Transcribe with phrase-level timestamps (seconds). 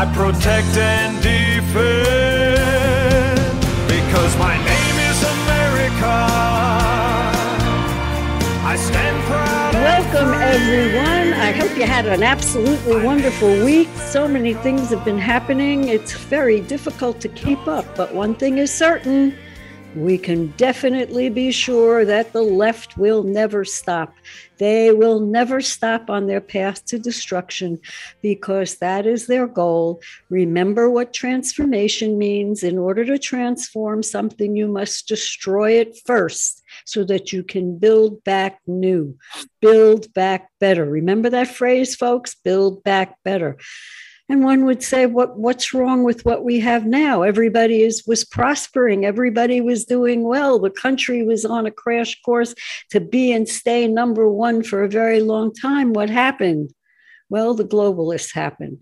[0.00, 1.74] I protect and defend
[3.88, 6.14] because my name is America.
[8.62, 9.74] I stand proud.
[9.74, 11.32] Welcome, everyone.
[11.40, 13.88] I hope you had an absolutely wonderful week.
[13.96, 15.88] So many things have been happening.
[15.88, 19.36] It's very difficult to keep up, but one thing is certain.
[19.98, 24.14] We can definitely be sure that the left will never stop.
[24.58, 27.80] They will never stop on their path to destruction
[28.22, 30.00] because that is their goal.
[30.30, 32.62] Remember what transformation means.
[32.62, 38.22] In order to transform something, you must destroy it first so that you can build
[38.22, 39.16] back new,
[39.60, 40.84] build back better.
[40.84, 42.36] Remember that phrase, folks?
[42.36, 43.56] Build back better.
[44.30, 47.22] And one would say, what, what's wrong with what we have now?
[47.22, 49.06] Everybody is, was prospering.
[49.06, 50.58] Everybody was doing well.
[50.58, 52.54] The country was on a crash course
[52.90, 55.94] to be and stay number one for a very long time.
[55.94, 56.74] What happened?
[57.30, 58.78] Well, the globalists happened.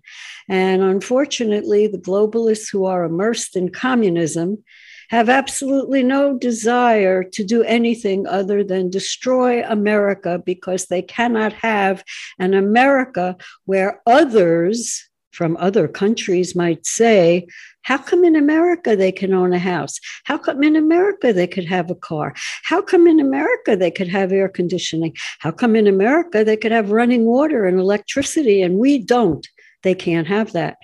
[0.48, 4.64] And unfortunately, the globalists who are immersed in communism
[5.10, 12.02] have absolutely no desire to do anything other than destroy America because they cannot have
[12.40, 17.46] an America where others from other countries might say,
[17.82, 20.00] how come in America they can own a house?
[20.24, 22.34] How come in America they could have a car?
[22.64, 25.14] How come in America they could have air conditioning?
[25.40, 29.46] How come in America they could have running water and electricity and we don't?
[29.82, 30.78] They can't have that.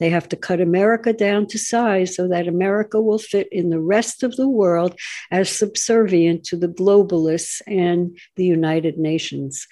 [0.00, 3.80] They have to cut America down to size so that America will fit in the
[3.80, 4.98] rest of the world
[5.30, 9.66] as subservient to the globalists and the United Nations.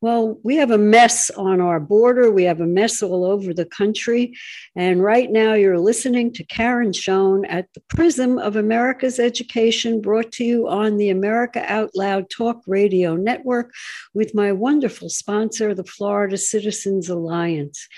[0.00, 2.30] Well, we have a mess on our border.
[2.30, 4.34] We have a mess all over the country.
[4.74, 10.32] And right now, you're listening to Karen Schoen at the Prism of America's Education, brought
[10.32, 13.72] to you on the America Out Loud Talk Radio Network
[14.14, 17.88] with my wonderful sponsor, the Florida Citizens Alliance.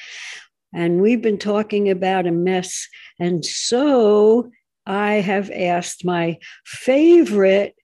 [0.72, 2.86] And we've been talking about a mess.
[3.18, 4.50] And so
[4.86, 7.74] I have asked my favorite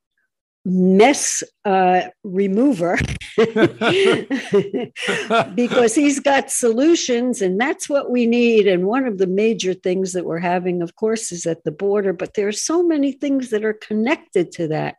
[0.65, 2.99] mess uh, remover.
[5.55, 8.67] Because he's got solutions and that's what we need.
[8.67, 12.13] And one of the major things that we're having of course is at the border
[12.13, 14.97] but there are so many things that are connected to that.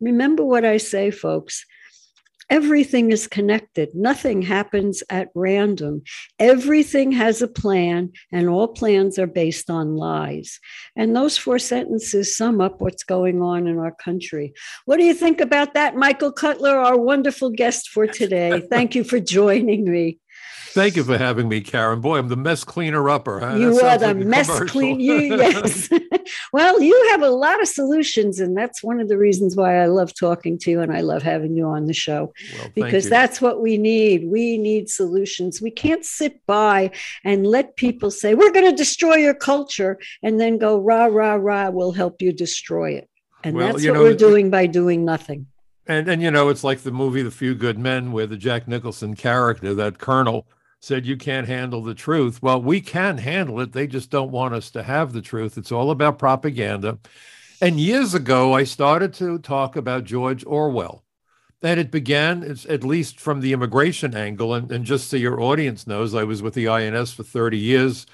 [0.00, 1.64] Remember what i say folks
[2.50, 3.94] Everything is connected.
[3.94, 6.02] Nothing happens at random.
[6.38, 10.58] Everything has a plan, and all plans are based on lies.
[10.96, 14.54] And those four sentences sum up what's going on in our country.
[14.86, 18.62] What do you think about that, Michael Cutler, our wonderful guest for today?
[18.70, 20.18] Thank you for joining me.
[20.72, 22.00] Thank you for having me, Karen.
[22.00, 23.40] Boy, I'm the mess cleaner upper.
[23.40, 23.56] Huh?
[23.56, 25.00] You are the like mess clean.
[25.00, 25.88] You yes.
[26.52, 29.86] well, you have a lot of solutions, and that's one of the reasons why I
[29.86, 33.40] love talking to you and I love having you on the show well, because that's
[33.40, 34.28] what we need.
[34.28, 35.62] We need solutions.
[35.62, 36.90] We can't sit by
[37.24, 41.34] and let people say we're going to destroy your culture and then go rah rah
[41.34, 41.70] rah.
[41.70, 43.08] We'll help you destroy it,
[43.42, 45.46] and well, that's what know, we're doing by doing nothing.
[45.86, 48.68] And and you know, it's like the movie The Few Good Men, where the Jack
[48.68, 50.46] Nicholson character, that colonel,
[50.80, 52.42] said you can't handle the truth.
[52.42, 53.72] Well, we can handle it.
[53.72, 55.58] They just don't want us to have the truth.
[55.58, 56.98] It's all about propaganda.
[57.60, 61.02] And years ago, I started to talk about George Orwell.
[61.60, 64.54] And it began, it's at least from the immigration angle.
[64.54, 68.06] And, and just so your audience knows, I was with the INS for 30 years.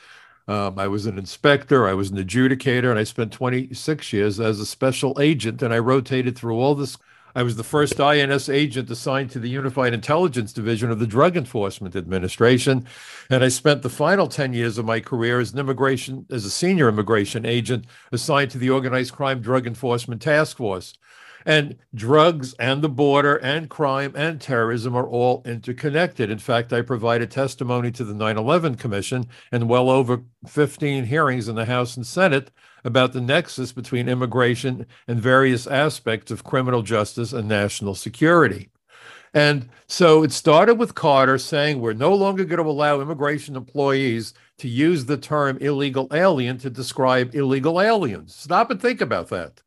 [0.48, 4.60] Um, I was an inspector, I was an adjudicator, and I spent 26 years as
[4.60, 5.60] a special agent.
[5.60, 6.96] And I rotated through all this
[7.36, 11.36] I was the first INS agent assigned to the Unified Intelligence Division of the Drug
[11.36, 12.86] Enforcement Administration,
[13.28, 16.50] and I spent the final 10 years of my career as an immigration as a
[16.50, 20.94] senior immigration agent assigned to the Organized Crime Drug Enforcement Task Force.
[21.44, 26.30] And drugs and the border and crime and terrorism are all interconnected.
[26.30, 31.48] In fact, I provided testimony to the 9 11 Commission and well over 15 hearings
[31.48, 32.50] in the House and Senate
[32.84, 38.70] about the nexus between immigration and various aspects of criminal justice and national security.
[39.32, 44.32] And so it started with Carter saying we're no longer going to allow immigration employees
[44.58, 48.34] to use the term illegal alien to describe illegal aliens.
[48.34, 49.60] Stop and think about that.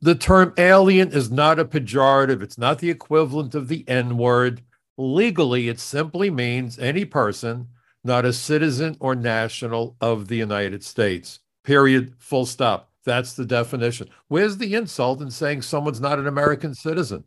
[0.00, 4.62] The term alien is not a pejorative, it's not the equivalent of the N word.
[4.96, 7.68] Legally, it simply means any person
[8.04, 11.40] not a citizen or national of the United States.
[11.64, 12.14] Period.
[12.18, 12.90] Full stop.
[13.04, 14.08] That's the definition.
[14.28, 17.24] Where's the insult in saying someone's not an American citizen?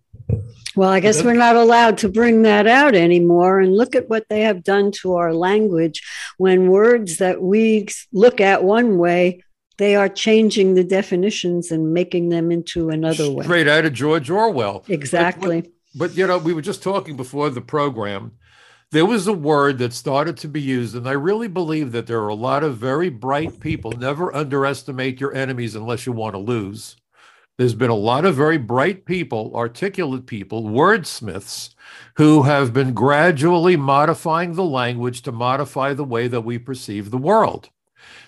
[0.75, 3.59] Well, I guess we're not allowed to bring that out anymore.
[3.59, 6.01] And look at what they have done to our language
[6.37, 9.43] when words that we look at one way,
[9.77, 13.43] they are changing the definitions and making them into another way.
[13.43, 14.83] Straight out of George Orwell.
[14.87, 15.61] Exactly.
[15.61, 18.31] But, but, you know, we were just talking before the program.
[18.91, 22.21] There was a word that started to be used, and I really believe that there
[22.21, 23.91] are a lot of very bright people.
[23.91, 26.95] Never underestimate your enemies unless you want to lose.
[27.57, 31.75] There's been a lot of very bright people, articulate people, wordsmiths,
[32.15, 37.17] who have been gradually modifying the language to modify the way that we perceive the
[37.17, 37.69] world.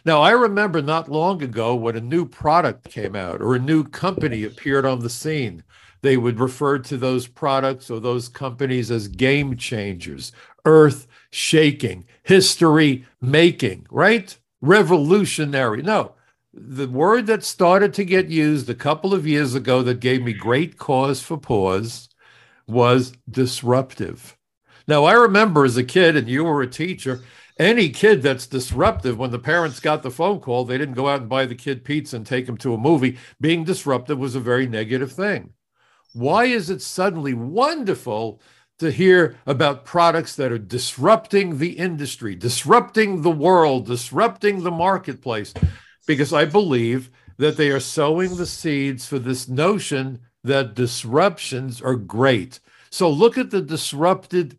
[0.03, 3.85] Now, I remember not long ago when a new product came out or a new
[3.85, 5.63] company appeared on the scene,
[6.01, 10.31] they would refer to those products or those companies as game changers,
[10.65, 14.37] earth shaking, history making, right?
[14.61, 15.81] Revolutionary.
[15.81, 16.13] No,
[16.53, 20.33] the word that started to get used a couple of years ago that gave me
[20.33, 22.09] great cause for pause
[22.67, 24.37] was disruptive.
[24.87, 27.21] Now, I remember as a kid, and you were a teacher,
[27.59, 31.21] any kid that's disruptive, when the parents got the phone call, they didn't go out
[31.21, 33.17] and buy the kid pizza and take him to a movie.
[33.39, 35.53] Being disruptive was a very negative thing.
[36.13, 38.41] Why is it suddenly wonderful
[38.79, 45.53] to hear about products that are disrupting the industry, disrupting the world, disrupting the marketplace?
[46.07, 51.95] Because I believe that they are sowing the seeds for this notion that disruptions are
[51.95, 52.59] great.
[52.89, 54.57] So look at the disrupted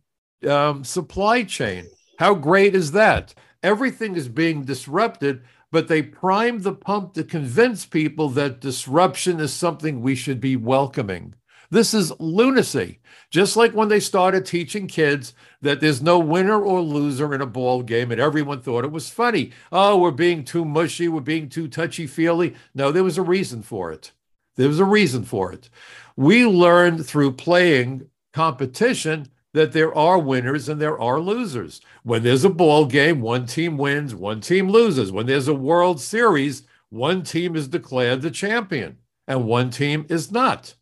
[0.49, 1.87] um, supply chain.
[2.19, 3.35] How great is that?
[3.63, 5.43] Everything is being disrupted,
[5.73, 10.57] but they prime the pump to convince people that disruption is something we should be
[10.57, 11.35] welcoming.
[11.71, 12.99] This is lunacy.
[13.31, 17.47] Just like when they started teaching kids that there's no winner or loser in a
[17.47, 19.53] ball game, and everyone thought it was funny.
[19.71, 22.57] Oh, we're being too mushy, we're being too touchy feely.
[22.75, 24.11] No, there was a reason for it.
[24.57, 25.71] There was a reason for it.
[26.17, 31.81] We learned through playing competition that there are winners and there are losers.
[32.03, 35.13] When there's a ball game, one team wins, one team loses.
[35.13, 40.33] When there's a World Series, one team is declared the champion and one team is
[40.33, 40.75] not.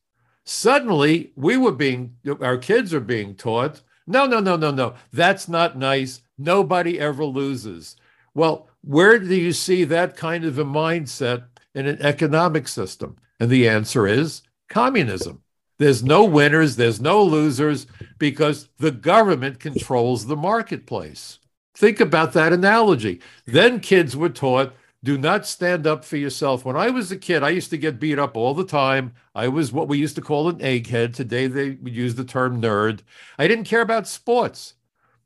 [0.50, 5.46] Suddenly, we were being, our kids are being taught, no, no, no, no, no, that's
[5.46, 6.22] not nice.
[6.38, 7.96] Nobody ever loses.
[8.32, 13.18] Well, where do you see that kind of a mindset in an economic system?
[13.38, 14.40] And the answer is
[14.70, 15.42] communism.
[15.76, 17.86] There's no winners, there's no losers
[18.18, 21.40] because the government controls the marketplace.
[21.74, 23.20] Think about that analogy.
[23.44, 24.72] Then kids were taught
[25.04, 26.64] do not stand up for yourself.
[26.64, 29.12] When I was a kid, I used to get beat up all the time.
[29.34, 31.14] I was what we used to call an egghead.
[31.14, 33.00] Today they would use the term nerd.
[33.38, 34.74] I didn't care about sports.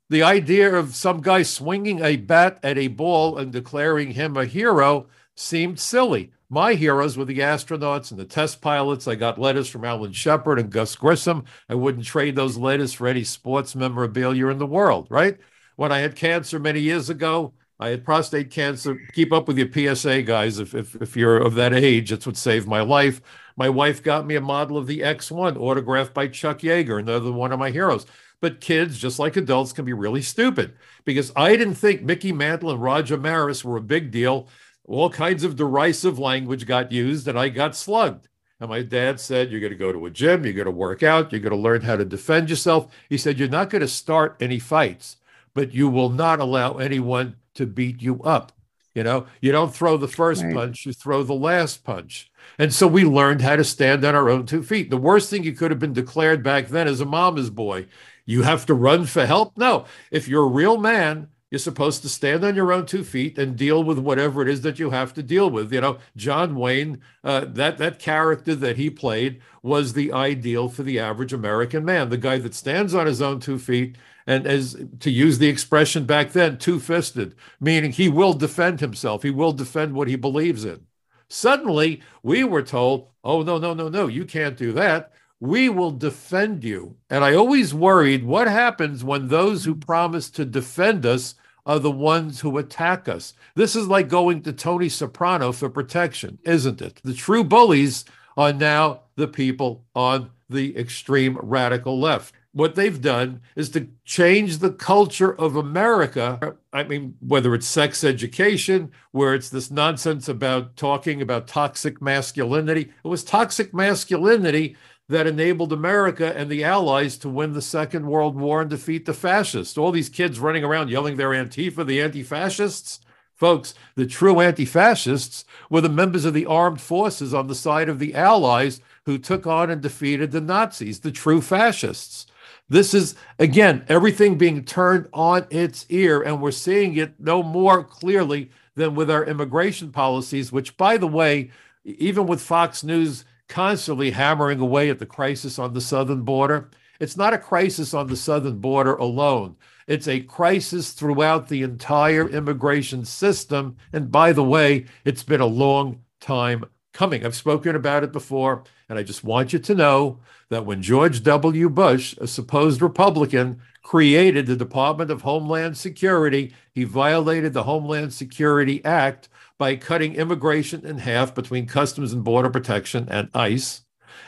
[0.09, 4.45] The idea of some guy swinging a bat at a ball and declaring him a
[4.45, 6.31] hero seemed silly.
[6.49, 9.07] My heroes were the astronauts and the test pilots.
[9.07, 11.45] I got letters from Alan Shepard and Gus Grissom.
[11.67, 15.39] I wouldn't trade those letters for any sports memorabilia in the world, right?
[15.77, 18.97] When I had cancer many years ago, I had prostate cancer.
[19.13, 20.59] Keep up with your PSA, guys.
[20.59, 23.21] If, if, if you're of that age, that's what saved my life.
[23.57, 27.51] My wife got me a model of the X1 autographed by Chuck Yeager, another one
[27.51, 28.05] of my heroes.
[28.41, 30.73] But kids, just like adults, can be really stupid
[31.05, 34.47] because I didn't think Mickey Mantle and Roger Maris were a big deal
[34.85, 38.27] all kinds of derisive language got used and I got slugged.
[38.59, 41.03] And my dad said, You're going to go to a gym, you're going to work
[41.03, 42.93] out, you're going to learn how to defend yourself.
[43.09, 45.17] He said, You're not going to start any fights,
[45.53, 48.51] but you will not allow anyone to beat you up.
[48.95, 50.53] You know, you don't throw the first right.
[50.53, 52.31] punch, you throw the last punch.
[52.59, 54.91] And so we learned how to stand on our own two feet.
[54.91, 57.87] The worst thing you could have been declared back then as a mama's boy.
[58.25, 59.57] You have to run for help.
[59.57, 63.37] No, if you're a real man, you're supposed to stand on your own two feet
[63.37, 65.71] and deal with whatever it is that you have to deal with.
[65.73, 70.83] You know, John Wayne, uh, that that character that he played was the ideal for
[70.83, 74.77] the average American man, the guy that stands on his own two feet and as
[74.99, 79.23] to use the expression back then, two-fisted, meaning he will defend himself.
[79.23, 80.85] He will defend what he believes in.
[81.27, 85.13] Suddenly, we were told, "Oh no, no, no, no, you can't do that."
[85.43, 86.95] we will defend you.
[87.09, 91.91] And I always worried what happens when those who promise to defend us are the
[91.91, 93.33] ones who attack us.
[93.53, 97.01] This is like going to Tony Soprano for protection, isn't it?
[97.03, 98.05] The true bullies
[98.37, 102.33] are now the people on the extreme radical left.
[102.53, 106.55] What they've done is to change the culture of America.
[106.71, 112.91] I mean, whether it's sex education, where it's this nonsense about talking about toxic masculinity,
[113.03, 114.75] it was toxic masculinity
[115.09, 119.15] that enabled America and the Allies to win the Second World War and defeat the
[119.15, 119.75] fascists.
[119.75, 122.99] All these kids running around yelling they're Antifa, the anti fascists.
[123.35, 127.89] Folks, the true anti fascists were the members of the armed forces on the side
[127.89, 132.27] of the Allies who took on and defeated the Nazis, the true fascists.
[132.73, 137.83] This is, again, everything being turned on its ear, and we're seeing it no more
[137.83, 141.51] clearly than with our immigration policies, which, by the way,
[141.85, 147.15] even with Fox News constantly hammering away at the crisis on the southern border, it's
[147.15, 149.55] not a crisis on the southern border alone.
[149.85, 153.77] It's a crisis throughout the entire immigration system.
[153.91, 157.23] And by the way, it's been a long time coming.
[157.23, 160.21] I've spoken about it before, and I just want you to know
[160.53, 161.69] that when George W.
[161.69, 168.83] Bush, a supposed Republican, created the Department of Homeland Security, he violated the Homeland Security
[168.85, 173.81] Act by cutting immigration in half between Customs and Border Protection and ICE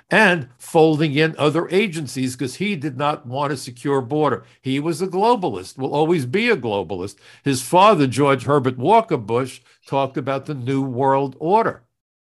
[0.09, 4.43] and folding in other agencies because he did not want a secure border.
[4.61, 7.15] He was a globalist, will always be a globalist.
[7.43, 11.83] His father, George Herbert Walker Bush, talked about the New World Order.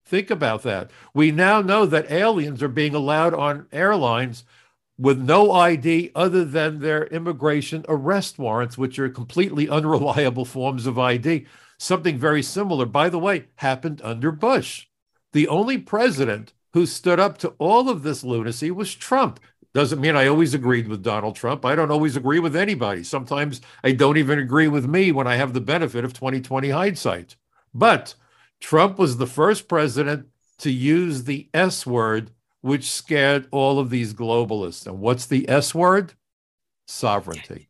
[0.08, 0.90] Think about that.
[1.14, 4.46] We now know that aliens are being allowed on airlines
[4.98, 10.98] with no ID other than their immigration arrest warrants, which are completely unreliable forms of
[10.98, 11.46] ID.
[11.78, 14.88] Something very similar, by the way, happened under Bush.
[15.34, 19.42] The only president who stood up to all of this lunacy was Trump.
[19.74, 21.66] Doesn't mean I always agreed with Donald Trump.
[21.66, 23.04] I don't always agree with anybody.
[23.04, 27.36] Sometimes I don't even agree with me when I have the benefit of 2020 hindsight.
[27.74, 28.16] But
[28.60, 30.28] Trump was the first president
[30.60, 34.88] to use the S word, which scared all of these globalists.
[34.88, 36.14] And what's the S word?
[36.88, 37.70] Sovereignty.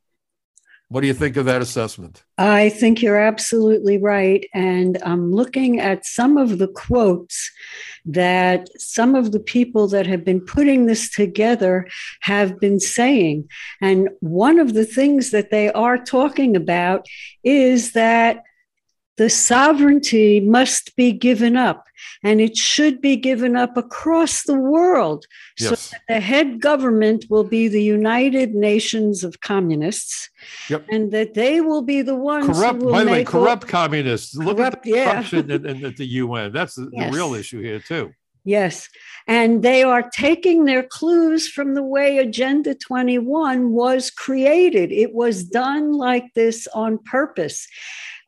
[0.89, 2.23] What do you think of that assessment?
[2.37, 4.45] I think you're absolutely right.
[4.53, 7.51] And I'm looking at some of the quotes
[8.05, 11.89] that some of the people that have been putting this together
[12.21, 13.49] have been saying.
[13.81, 17.05] And one of the things that they are talking about
[17.43, 18.43] is that
[19.17, 21.87] the sovereignty must be given up
[22.23, 25.25] and it should be given up across the world
[25.59, 25.69] yes.
[25.69, 30.29] so that the head government will be the united nations of communists
[30.69, 30.85] yep.
[30.89, 34.57] and that they will be the ones corrupt by the way corrupt all, communists corrupt,
[34.57, 35.55] look at the corruption yeah.
[35.55, 37.11] in, in, at the un that's the, yes.
[37.11, 38.11] the real issue here too
[38.47, 38.87] Yes.
[39.27, 44.89] And they are taking their clues from the way Agenda 21 was created.
[44.89, 47.67] It was done like this on purpose.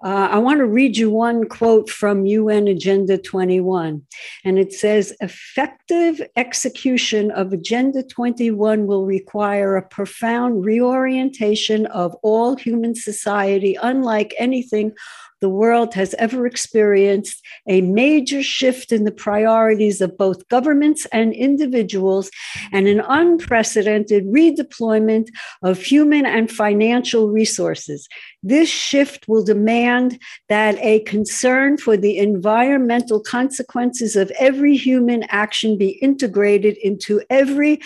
[0.01, 4.01] Uh, I want to read you one quote from UN Agenda 21.
[4.45, 12.55] And it says effective execution of Agenda 21 will require a profound reorientation of all
[12.55, 14.93] human society, unlike anything
[15.41, 21.33] the world has ever experienced a major shift in the priorities of both governments and
[21.33, 22.29] individuals,
[22.71, 25.27] and an unprecedented redeployment
[25.63, 28.07] of human and financial resources.
[28.43, 30.19] This shift will demand
[30.49, 37.79] that a concern for the environmental consequences of every human action be integrated into every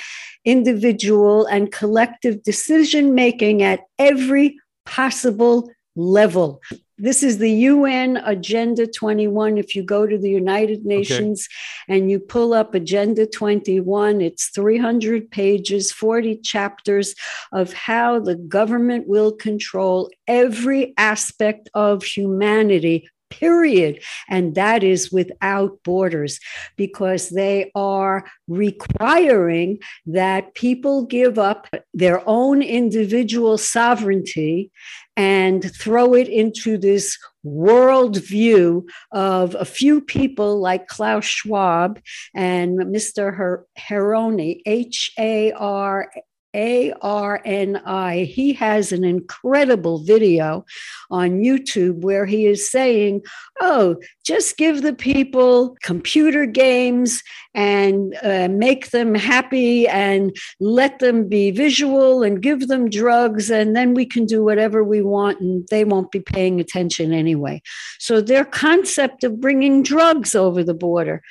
[0.46, 6.62] individual and collective decision making at every possible level.
[6.98, 9.58] This is the UN Agenda 21.
[9.58, 11.48] If you go to the United Nations
[11.90, 11.98] okay.
[11.98, 17.16] and you pull up Agenda 21, it's 300 pages, 40 chapters
[17.52, 23.10] of how the government will control every aspect of humanity
[23.40, 24.02] period.
[24.30, 26.40] And that is without borders
[26.78, 34.72] because they are requiring that people give up their own individual sovereignty
[35.16, 42.00] and throw it into this world view of a few people like Klaus Schwab
[42.34, 43.36] and Mr.
[43.36, 46.10] Her- Haroni, H A R
[46.54, 48.24] a R N I.
[48.24, 50.66] He has an incredible video
[51.10, 53.22] on YouTube where he is saying,
[53.62, 57.22] Oh, just give the people computer games
[57.54, 63.76] and uh, make them happy and let them be visual and give them drugs, and
[63.76, 67.62] then we can do whatever we want and they won't be paying attention anyway.
[68.00, 71.22] So, their concept of bringing drugs over the border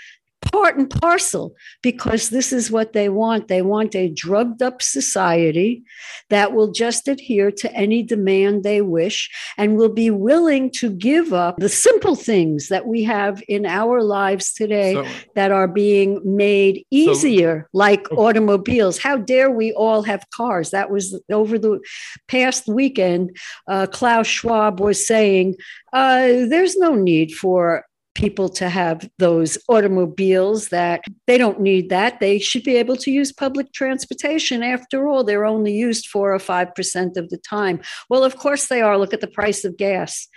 [0.42, 3.48] part and parcel because this is what they want.
[3.48, 5.82] They want a drugged up society
[6.30, 11.32] that will just adhere to any demand they wish and will be willing to give
[11.32, 16.20] up the simple things that we have in our lives today so, that are being
[16.24, 18.16] made easier, so, like okay.
[18.20, 18.98] automobiles.
[18.98, 20.70] How dare we all have cars?
[20.70, 21.80] That was over the
[22.28, 23.36] past weekend.
[23.68, 25.56] Uh, Klaus Schwab was saying
[25.92, 32.20] uh, there's no need for people to have those automobiles that they don't need that.
[32.20, 34.62] They should be able to use public transportation.
[34.62, 37.80] After all, they're only used four or 5% of the time.
[38.08, 38.98] Well, of course they are.
[38.98, 40.28] Look at the price of gas.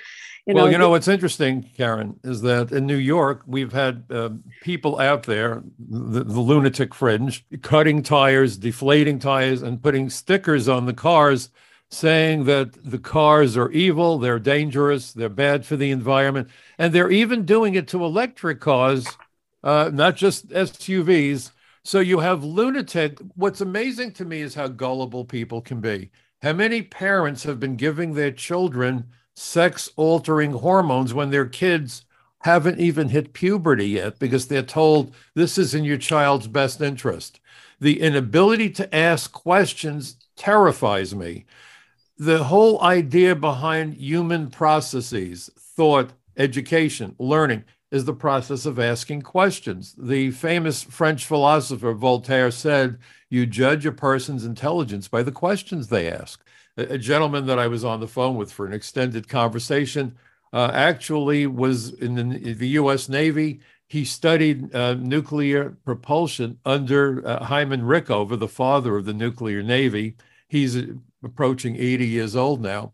[0.46, 4.04] You well, know, you know what's interesting, Karen, is that in New York we've had
[4.12, 4.30] uh,
[4.62, 10.86] people out there, the, the, lunatic fringe, cutting tires, deflating tires, and putting stickers on
[10.86, 11.50] the cars
[11.90, 17.12] saying that the cars are evil, they're dangerous, they're bad for the environment, and they're
[17.12, 19.08] even doing it to electric cars,
[19.64, 21.52] uh, not just SUVs.
[21.84, 23.20] So you have lunatic.
[23.36, 26.10] What's amazing to me is how gullible people can be.
[26.42, 32.06] How many parents have been giving their children sex altering hormones when their kids
[32.46, 37.40] haven't even hit puberty yet because they're told this is in your child's best interest.
[37.80, 41.46] The inability to ask questions terrifies me.
[42.18, 49.96] The whole idea behind human processes, thought, education, learning, is the process of asking questions.
[49.98, 52.98] The famous French philosopher Voltaire said,
[53.30, 56.42] You judge a person's intelligence by the questions they ask
[56.78, 60.18] a gentleman that I was on the phone with for an extended conversation
[60.54, 63.10] uh, actually was in the, the, U.S.
[63.10, 63.60] Navy.
[63.88, 70.16] He studied uh, nuclear propulsion under uh, Hyman Rickover, the father of the nuclear navy.
[70.48, 70.78] He's
[71.26, 72.92] approaching 80 years old now.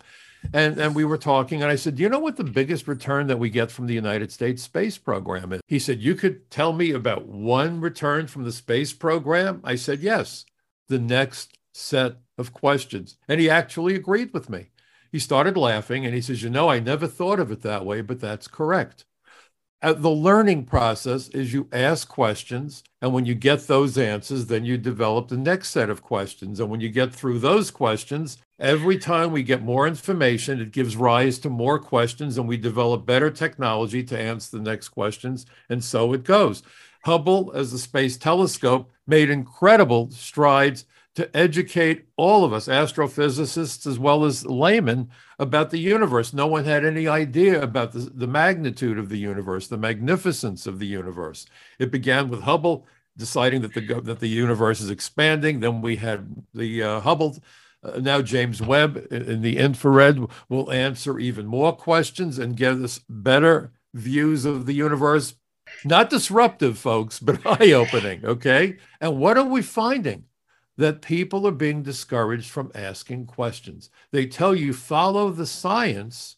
[0.53, 3.27] And, and we were talking, and I said, Do you know what the biggest return
[3.27, 5.61] that we get from the United States space program is?
[5.67, 9.61] He said, You could tell me about one return from the space program?
[9.63, 10.45] I said, Yes,
[10.87, 13.17] the next set of questions.
[13.27, 14.71] And he actually agreed with me.
[15.11, 18.01] He started laughing and he says, You know, I never thought of it that way,
[18.01, 19.05] but that's correct.
[19.81, 24.63] Uh, the learning process is you ask questions, and when you get those answers, then
[24.63, 26.59] you develop the next set of questions.
[26.59, 30.95] And when you get through those questions, every time we get more information, it gives
[30.95, 35.47] rise to more questions, and we develop better technology to answer the next questions.
[35.69, 36.61] And so it goes.
[37.03, 43.99] Hubble, as a space telescope, made incredible strides to educate all of us, astrophysicists as
[43.99, 46.33] well as laymen, about the universe.
[46.33, 50.79] No one had any idea about the, the magnitude of the universe, the magnificence of
[50.79, 51.45] the universe.
[51.79, 55.59] It began with Hubble deciding that the that the universe is expanding.
[55.59, 57.37] Then we had the uh, Hubble.
[57.83, 62.99] Uh, now James Webb in the infrared will answer even more questions and give us
[63.09, 65.35] better views of the universe.
[65.83, 68.25] Not disruptive, folks, but eye-opening.
[68.25, 70.25] Okay, and what are we finding?
[70.77, 73.89] That people are being discouraged from asking questions.
[74.11, 76.37] They tell you follow the science,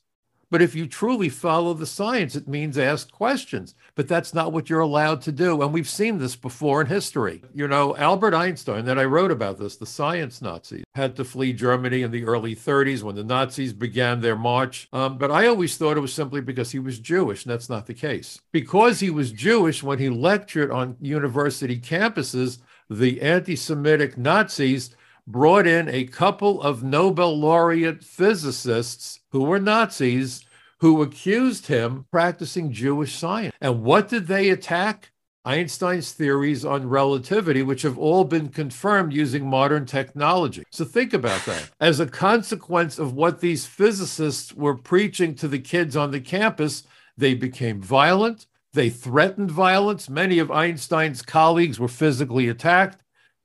[0.53, 3.73] but if you truly follow the science, it means ask questions.
[3.95, 5.59] But that's not what you're allowed to do.
[5.63, 7.43] And we've seen this before in history.
[7.55, 11.53] You know, Albert Einstein, that I wrote about this, the science Nazi, had to flee
[11.53, 14.87] Germany in the early 30s when the Nazis began their march.
[14.93, 17.87] Um, but I always thought it was simply because he was Jewish, and that's not
[17.87, 18.39] the case.
[18.51, 22.59] Because he was Jewish, when he lectured on university campuses,
[22.99, 30.45] the anti Semitic Nazis brought in a couple of Nobel laureate physicists who were Nazis
[30.79, 33.55] who accused him practicing Jewish science.
[33.61, 35.11] And what did they attack?
[35.45, 40.63] Einstein's theories on relativity, which have all been confirmed using modern technology.
[40.71, 41.69] So think about that.
[41.81, 46.83] As a consequence of what these physicists were preaching to the kids on the campus,
[47.17, 50.09] they became violent, they threatened violence.
[50.09, 53.01] Many of Einstein's colleagues were physically attacked.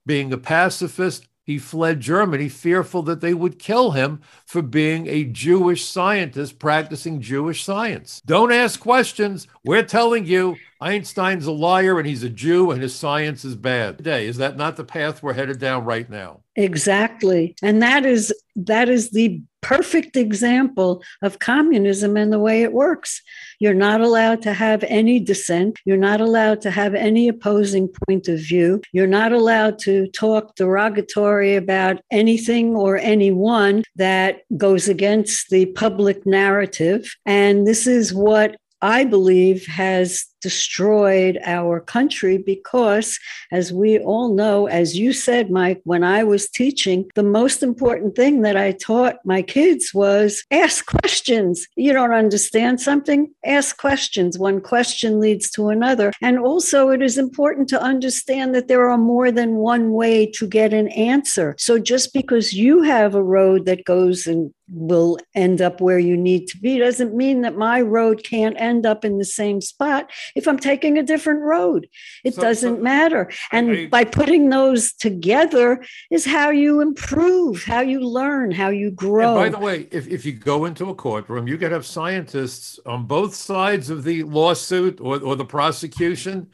[0.06, 5.24] Being a pacifist, he fled Germany, fearful that they would kill him for being a
[5.24, 8.22] Jewish scientist practicing Jewish science.
[8.26, 9.46] Don't ask questions.
[9.64, 13.98] We're telling you Einstein's a liar and he's a Jew and his science is bad.
[13.98, 16.40] Today, is that not the path we're headed down right now?
[16.54, 17.56] Exactly.
[17.62, 23.22] And that is that is the perfect example of communism and the way it works.
[23.58, 25.78] You're not allowed to have any dissent.
[25.84, 28.80] You're not allowed to have any opposing point of view.
[28.92, 36.24] You're not allowed to talk derogatory about anything or anyone that goes against the public
[36.24, 37.14] narrative.
[37.26, 43.18] And this is what I believe has destroyed our country because,
[43.52, 48.14] as we all know, as you said, Mike, when I was teaching, the most important
[48.16, 51.66] thing that I taught my kids was ask questions.
[51.76, 53.32] You don't understand something?
[53.44, 54.38] Ask questions.
[54.38, 56.12] One question leads to another.
[56.22, 60.46] And also, it is important to understand that there are more than one way to
[60.46, 61.54] get an answer.
[61.58, 66.16] So just because you have a road that goes and will end up where you
[66.16, 70.10] need to be doesn't mean that my road can't end up in the same spot
[70.34, 71.88] if I'm taking a different road.
[72.24, 73.30] It So- doesn't so- matter.
[73.52, 78.90] And I- by putting those together is how you improve, how you learn, how you
[78.90, 79.38] grow.
[79.40, 82.78] And by the way, if, if you go into a courtroom, you could have scientists
[82.86, 86.48] on both sides of the lawsuit or, or the prosecution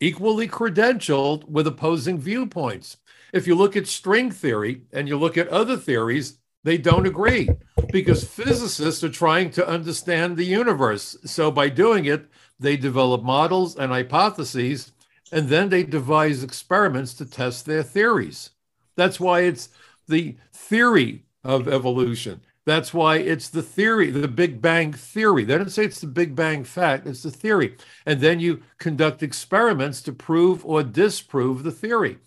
[0.00, 2.98] equally credentialed with opposing viewpoints.
[3.32, 7.48] If you look at string theory and you look at other theories, they don't agree
[7.92, 11.16] because physicists are trying to understand the universe.
[11.24, 12.26] So by doing it,
[12.60, 14.92] they develop models and hypotheses,
[15.32, 18.50] and then they devise experiments to test their theories.
[18.96, 19.68] That's why it's
[20.08, 22.40] the theory of evolution.
[22.66, 25.44] That's why it's the theory, the Big Bang theory.
[25.44, 27.76] They don't say it's the Big Bang fact, it's the theory.
[28.04, 32.18] And then you conduct experiments to prove or disprove the theory.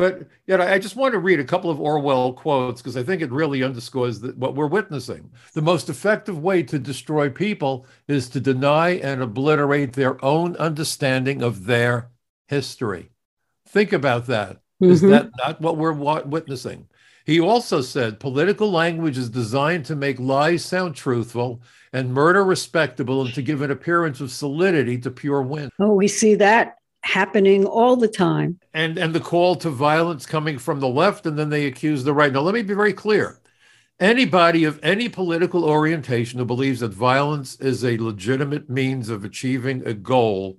[0.00, 3.20] But yet, I just want to read a couple of Orwell quotes because I think
[3.20, 5.30] it really underscores that what we're witnessing.
[5.52, 11.42] The most effective way to destroy people is to deny and obliterate their own understanding
[11.42, 12.08] of their
[12.48, 13.10] history.
[13.68, 14.62] Think about that.
[14.80, 15.10] Is Mhm.
[15.10, 16.86] that not what we're witnessing?
[17.26, 21.60] He also said political language is designed to make lies sound truthful
[21.92, 25.70] and murder respectable and to give an appearance of solidity to pure wind.
[25.78, 28.58] Oh, we see that happening all the time.
[28.74, 32.14] And and the call to violence coming from the left, and then they accuse the
[32.14, 32.32] right.
[32.32, 33.40] Now, let me be very clear.
[33.98, 39.86] Anybody of any political orientation who believes that violence is a legitimate means of achieving
[39.86, 40.58] a goal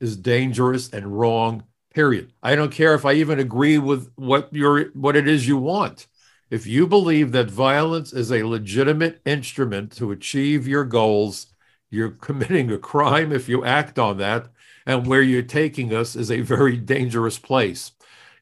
[0.00, 1.64] is dangerous and wrong.
[1.94, 2.32] Period.
[2.42, 6.06] I don't care if I even agree with what you're what it is you want.
[6.50, 11.46] If you believe that violence is a legitimate instrument to achieve your goals,
[11.90, 14.48] you're committing a crime if you act on that.
[14.86, 17.92] And where you're taking us is a very dangerous place.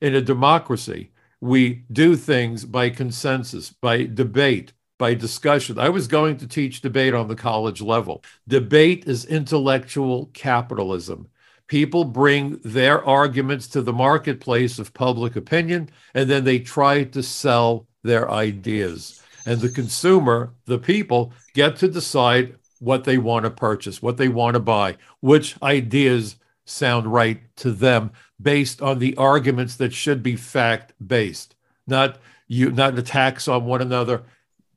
[0.01, 5.79] In a democracy, we do things by consensus, by debate, by discussion.
[5.79, 8.23] I was going to teach debate on the college level.
[8.47, 11.29] Debate is intellectual capitalism.
[11.67, 17.23] People bring their arguments to the marketplace of public opinion, and then they try to
[17.23, 19.23] sell their ideas.
[19.47, 24.29] And the consumer, the people, get to decide what they want to purchase, what they
[24.29, 30.23] want to buy, which ideas sound right to them based on the arguments that should
[30.23, 31.55] be fact based,
[31.87, 34.23] not you not attacks on one another.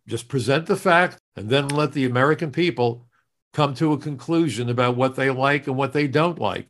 [0.08, 3.06] Just present the fact and then let the American people
[3.54, 6.70] come to a conclusion about what they like and what they don't like.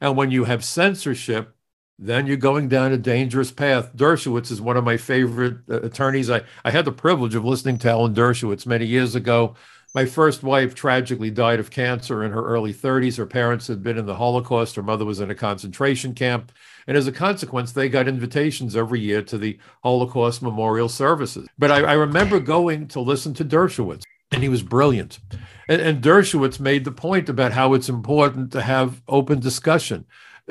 [0.00, 1.54] And when you have censorship,
[1.98, 3.94] then you're going down a dangerous path.
[3.96, 6.30] Dershowitz is one of my favorite uh, attorneys.
[6.30, 9.56] I, I had the privilege of listening to Alan Dershowitz many years ago.
[9.94, 13.16] My first wife tragically died of cancer in her early 30s.
[13.16, 14.76] Her parents had been in the Holocaust.
[14.76, 16.52] Her mother was in a concentration camp.
[16.86, 21.48] And as a consequence, they got invitations every year to the Holocaust memorial services.
[21.58, 25.20] But I, I remember going to listen to Dershowitz, and he was brilliant.
[25.68, 30.04] And, and Dershowitz made the point about how it's important to have open discussion.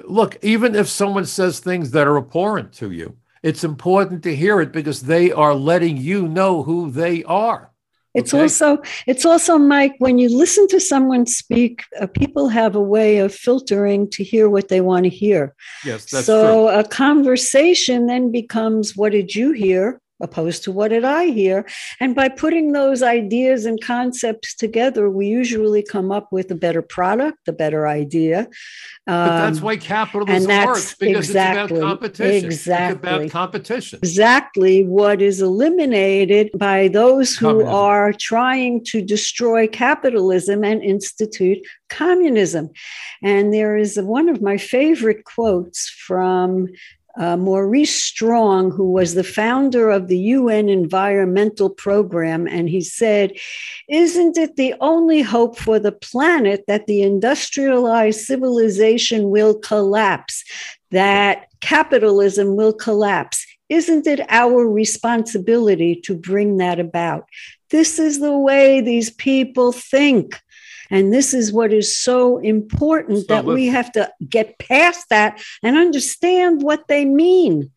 [0.04, 4.62] Look, even if someone says things that are abhorrent to you, it's important to hear
[4.62, 7.72] it because they are letting you know who they are.
[8.18, 8.42] It's Okay.
[8.44, 8.68] also
[9.12, 13.34] it's also Mike when you listen to someone speak, uh, people have a way of
[13.34, 15.54] filtering to hear what they want to hear.
[15.86, 16.80] Yes, that's so true.
[16.80, 21.66] a conversation then becomes what did you hear opposed to what did I hear?
[22.00, 26.82] And by putting those ideas and concepts together, we usually come up with a better
[26.82, 28.48] product, a better idea.
[29.06, 32.36] But that's Um, why capitalism that's works because exactly- it's about competition.
[32.36, 33.10] It's exactly.
[33.10, 34.00] about competition.
[34.02, 37.74] exactly what is eliminated by those who Communism.
[37.76, 42.70] are trying to destroy capitalism and institute communism.
[43.24, 46.68] And there is one of my favorite quotes from
[47.18, 52.48] uh, Maurice Strong, who was the founder of the UN Environmental Program.
[52.48, 53.34] And he said,
[53.90, 60.44] Isn't it the only hope for the planet that the industrialized civilization will collapse,
[60.92, 63.46] that capitalism will collapse?
[63.70, 67.28] Isn't it our responsibility to bring that about?
[67.70, 70.40] This is the way these people think.
[70.90, 75.42] And this is what is so important So that we have to get past that
[75.64, 77.72] and understand what they mean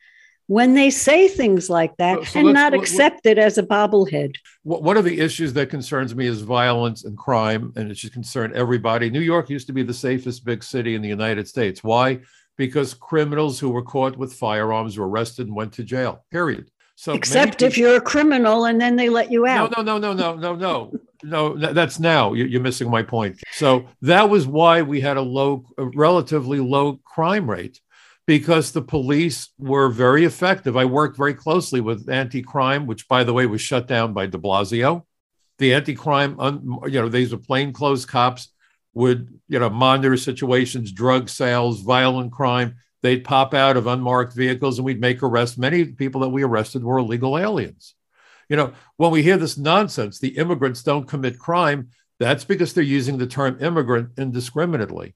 [0.47, 4.35] when they say things like that So- and not accept it as a bobblehead.
[4.65, 8.53] One of the issues that concerns me is violence and crime, and it should concern
[8.55, 9.11] everybody.
[9.11, 11.85] New York used to be the safest big city in the United States.
[11.85, 12.21] Why?
[12.59, 16.25] Because criminals who were caught with firearms were arrested and went to jail.
[16.33, 16.69] Period.
[17.01, 19.73] So Except if you're a criminal and then they let you out.
[19.75, 21.57] no, no, no, no, no, no, no.
[21.57, 22.35] th- That's now.
[22.35, 23.41] You- You're missing my point.
[23.53, 27.81] So that was why we had a low, a relatively low crime rate,
[28.27, 30.77] because the police were very effective.
[30.77, 34.37] I worked very closely with anti-crime, which, by the way, was shut down by De
[34.37, 35.05] Blasio.
[35.59, 36.37] The anti-crime,
[36.87, 38.49] you know, these are plainclothes cops.
[38.93, 42.75] would, you know, monitor situations, drug sales, violent crime.
[43.03, 45.57] They'd pop out of unmarked vehicles and we'd make arrests.
[45.57, 47.95] Many people that we arrested were illegal aliens.
[48.49, 52.85] You know, when we hear this nonsense, the immigrants don't commit crime, that's because they're
[52.85, 55.15] using the term immigrant indiscriminately.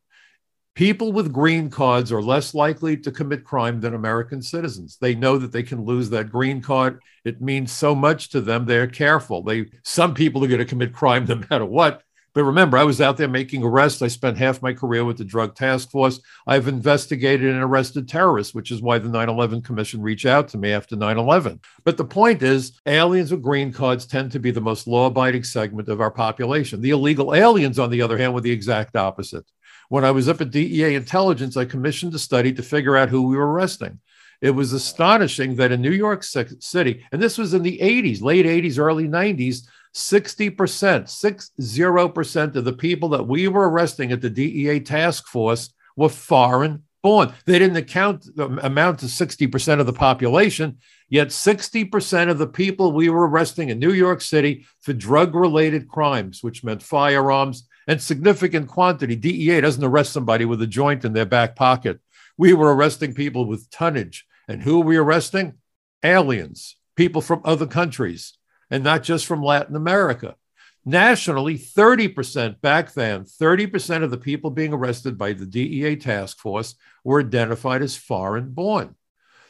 [0.74, 4.96] People with green cards are less likely to commit crime than American citizens.
[5.00, 7.00] They know that they can lose that green card.
[7.24, 8.66] It means so much to them.
[8.66, 9.42] They're careful.
[9.42, 12.02] They some people are going to commit crime no matter what,
[12.34, 14.02] but remember, I was out there making arrests.
[14.02, 16.20] I spent half my career with the Drug Task Force.
[16.48, 20.58] I've investigated and arrested terrorists, which is why the 9 11 Commission reached out to
[20.58, 21.60] me after 9 11.
[21.84, 25.44] But the point is, aliens with green cards tend to be the most law abiding
[25.44, 26.80] segment of our population.
[26.80, 29.44] The illegal aliens, on the other hand, were the exact opposite.
[29.88, 33.28] When I was up at DEA Intelligence, I commissioned a study to figure out who
[33.28, 34.00] we were arresting.
[34.40, 38.44] It was astonishing that in New York City, and this was in the 80s, late
[38.44, 44.80] 80s, early 90s, 60%, 60% of the people that we were arresting at the DEA
[44.80, 47.32] task force were foreign born.
[47.44, 50.78] They didn't account uh, amount to 60% of the population,
[51.08, 55.86] yet 60% of the people we were arresting in New York City for drug related
[55.86, 59.14] crimes, which meant firearms and significant quantity.
[59.14, 62.00] DEA doesn't arrest somebody with a joint in their back pocket.
[62.36, 64.26] We were arresting people with tonnage.
[64.48, 65.54] And who are we arresting?
[66.02, 68.36] Aliens, people from other countries
[68.74, 70.34] and not just from Latin America.
[70.84, 76.74] Nationally, 30% back then, 30% of the people being arrested by the DEA task force
[77.04, 78.96] were identified as foreign born.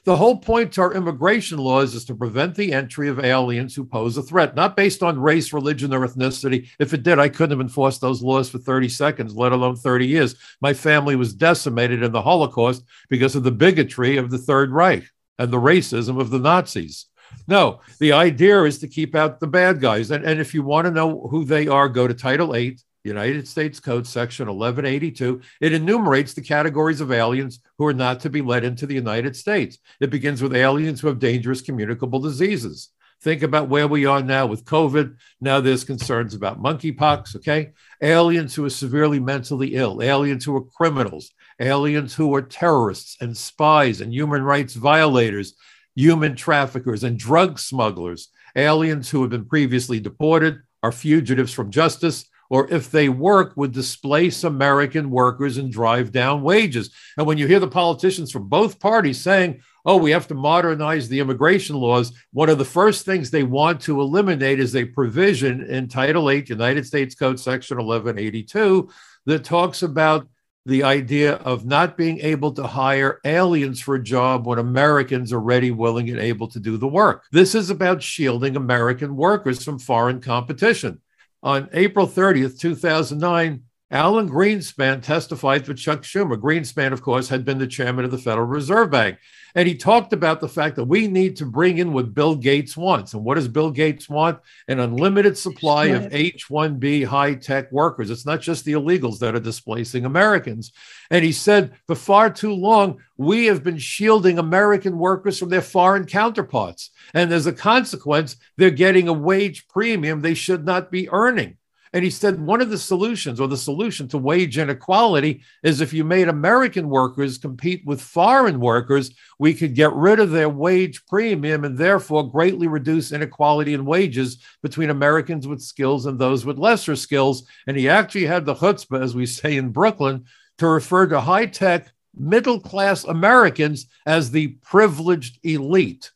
[0.04, 3.86] The whole point to our immigration laws is to prevent the entry of aliens who
[3.86, 6.68] pose a threat, not based on race, religion, or ethnicity.
[6.78, 10.06] If it did, I couldn't have enforced those laws for 30 seconds, let alone 30
[10.06, 10.34] years.
[10.60, 15.04] My family was decimated in the Holocaust because of the bigotry of the Third Reich
[15.38, 17.06] and the racism of the Nazis.
[17.46, 20.10] No, the idea is to keep out the bad guys.
[20.10, 23.46] And, and if you want to know who they are, go to Title 8, United
[23.46, 25.40] States Code, Section 1182.
[25.60, 29.36] It enumerates the categories of aliens who are not to be let into the United
[29.36, 29.78] States.
[30.00, 32.88] It begins with aliens who have dangerous communicable diseases.
[33.20, 35.16] Think about where we are now with COVID.
[35.40, 37.72] Now there's concerns about monkeypox, okay?
[38.02, 43.36] Aliens who are severely mentally ill, aliens who are criminals, aliens who are terrorists and
[43.36, 45.54] spies and human rights violators,
[45.94, 52.26] human traffickers, and drug smugglers, aliens who have been previously deported, are fugitives from justice,
[52.50, 56.94] or if they work, would displace American workers and drive down wages.
[57.16, 61.08] And when you hear the politicians from both parties saying, oh, we have to modernize
[61.08, 65.62] the immigration laws, one of the first things they want to eliminate is a provision
[65.62, 68.90] in Title 8, United States Code, Section 1182,
[69.26, 70.28] that talks about
[70.66, 75.40] the idea of not being able to hire aliens for a job when Americans are
[75.40, 77.24] ready, willing, and able to do the work.
[77.30, 81.00] This is about shielding American workers from foreign competition.
[81.42, 86.40] On April 30th, 2009, Alan Greenspan testified for Chuck Schumer.
[86.40, 89.18] Greenspan, of course, had been the chairman of the Federal Reserve Bank.
[89.54, 92.76] And he talked about the fact that we need to bring in what Bill Gates
[92.76, 93.14] wants.
[93.14, 94.40] And what does Bill Gates want?
[94.66, 98.10] An unlimited supply of H 1B high tech workers.
[98.10, 100.72] It's not just the illegals that are displacing Americans.
[101.10, 105.62] And he said, for far too long, we have been shielding American workers from their
[105.62, 106.90] foreign counterparts.
[107.12, 111.58] And as a consequence, they're getting a wage premium they should not be earning.
[111.94, 115.92] And he said one of the solutions or the solution to wage inequality is if
[115.92, 121.06] you made American workers compete with foreign workers, we could get rid of their wage
[121.06, 126.58] premium and therefore greatly reduce inequality in wages between Americans with skills and those with
[126.58, 127.46] lesser skills.
[127.68, 130.24] And he actually had the chutzpah, as we say in Brooklyn,
[130.58, 136.10] to refer to high tech middle class Americans as the privileged elite.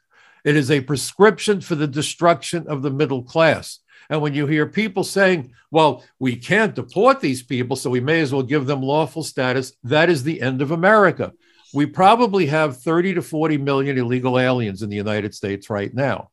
[0.44, 3.78] It is a prescription for the destruction of the middle class.
[4.10, 8.20] And when you hear people saying, well, we can't deport these people, so we may
[8.20, 11.32] as well give them lawful status, that is the end of America.
[11.74, 16.30] We probably have 30 to 40 million illegal aliens in the United States right now.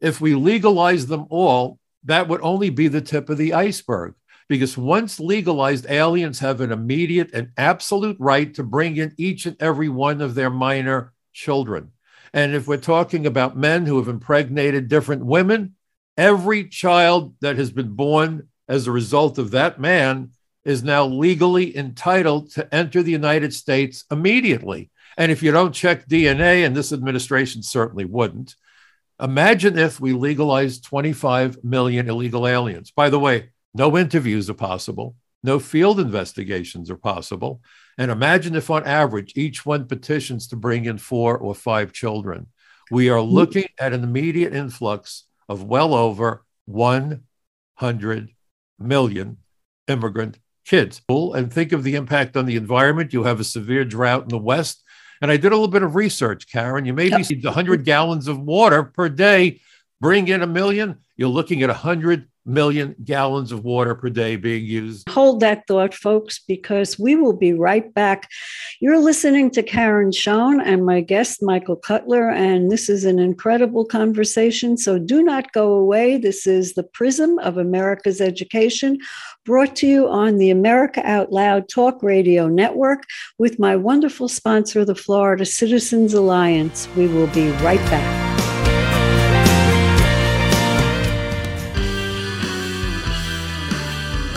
[0.00, 4.14] If we legalize them all, that would only be the tip of the iceberg.
[4.48, 9.56] Because once legalized, aliens have an immediate and absolute right to bring in each and
[9.60, 11.92] every one of their minor children.
[12.32, 15.75] And if we're talking about men who have impregnated different women,
[16.16, 20.30] Every child that has been born as a result of that man
[20.64, 24.90] is now legally entitled to enter the United States immediately.
[25.16, 28.56] And if you don't check DNA, and this administration certainly wouldn't,
[29.20, 32.90] imagine if we legalized 25 million illegal aliens.
[32.90, 37.60] By the way, no interviews are possible, no field investigations are possible.
[37.98, 42.48] And imagine if, on average, each one petitions to bring in four or five children.
[42.90, 43.30] We are hmm.
[43.30, 48.30] looking at an immediate influx of well over 100
[48.78, 49.36] million
[49.88, 51.00] immigrant kids.
[51.08, 53.12] And think of the impact on the environment.
[53.12, 54.82] You have a severe drought in the West.
[55.22, 56.84] And I did a little bit of research, Karen.
[56.84, 59.60] You maybe see 100 gallons of water per day,
[60.00, 60.98] bring in a million.
[61.16, 65.08] You're looking at 100 million gallons of water per day being used.
[65.08, 68.30] Hold that thought, folks, because we will be right back.
[68.80, 73.84] You're listening to Karen Schoen and my guest, Michael Cutler, and this is an incredible
[73.84, 74.76] conversation.
[74.76, 76.16] So do not go away.
[76.16, 78.98] This is the Prism of America's Education,
[79.44, 83.04] brought to you on the America Out Loud Talk Radio Network
[83.38, 86.88] with my wonderful sponsor, the Florida Citizens Alliance.
[86.96, 88.25] We will be right back.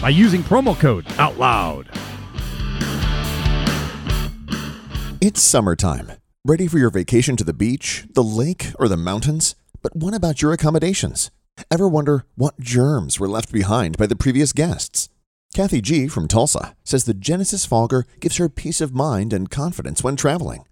[0.00, 1.88] by using promo code OUTLOUD.
[5.20, 6.12] It's summertime.
[6.44, 9.54] Ready for your vacation to the beach, the lake, or the mountains?
[9.80, 11.30] But what about your accommodations?
[11.70, 15.08] Ever wonder what germs were left behind by the previous guests?
[15.54, 16.08] Kathy G.
[16.08, 20.66] from Tulsa says the Genesis Fogger gives her peace of mind and confidence when traveling.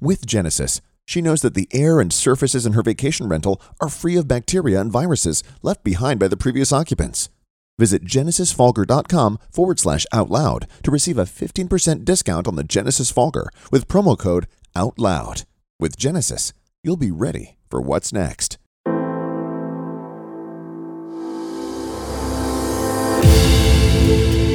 [0.00, 4.16] With Genesis, she knows that the air and surfaces in her vacation rental are free
[4.16, 7.30] of bacteria and viruses left behind by the previous occupants.
[7.78, 13.50] Visit genesisfogger.com forward slash out loud to receive a 15% discount on the Genesis Fogger
[13.70, 15.44] with promo code OUTLOUD.
[15.78, 18.58] With Genesis, you'll be ready for what's next.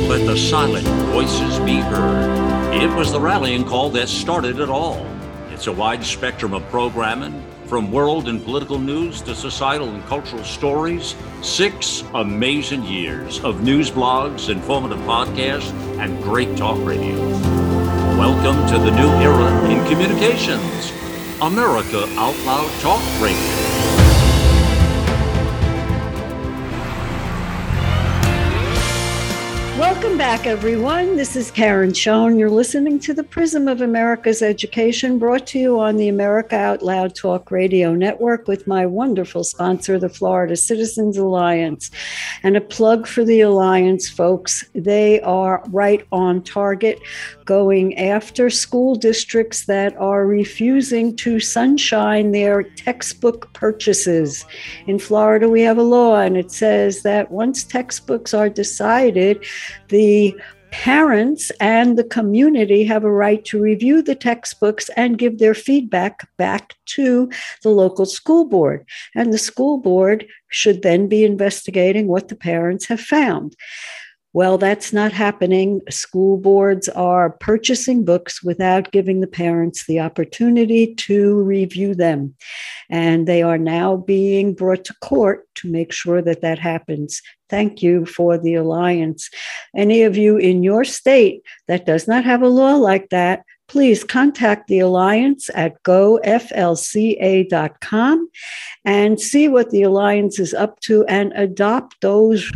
[0.09, 2.73] Let the silent voices be heard.
[2.73, 5.03] It was the rallying call that started it all.
[5.49, 10.43] It's a wide spectrum of programming from world and political news to societal and cultural
[10.43, 17.17] stories, six amazing years of news blogs, informative podcasts, and great talk radio.
[18.17, 20.91] Welcome to the new era in communications.
[21.41, 23.72] America Out Loud Talk Radio.
[29.79, 31.15] Welcome back, everyone.
[31.15, 32.37] This is Karen Schoen.
[32.37, 36.83] You're listening to the Prism of America's Education, brought to you on the America Out
[36.83, 41.89] Loud Talk Radio Network with my wonderful sponsor, the Florida Citizens Alliance.
[42.43, 44.63] And a plug for the Alliance, folks.
[44.75, 46.99] They are right on target,
[47.45, 54.45] going after school districts that are refusing to sunshine their textbook purchases.
[54.85, 59.43] In Florida, we have a law, and it says that once textbooks are decided,
[59.89, 60.35] the
[60.73, 66.27] parents and the community have a right to review the textbooks and give their feedback
[66.37, 67.29] back to
[67.61, 68.83] the local school board.
[69.13, 73.55] And the school board should then be investigating what the parents have found.
[74.33, 75.81] Well, that's not happening.
[75.91, 82.33] School boards are purchasing books without giving the parents the opportunity to review them.
[82.89, 87.21] And they are now being brought to court to make sure that that happens.
[87.47, 89.29] Thank you for the alliance.
[89.75, 94.03] Any of you in your state that does not have a law like that, please
[94.03, 96.29] contact the Alliance at goflca.com
[98.85, 102.51] and see what the Alliance is up to and adopt those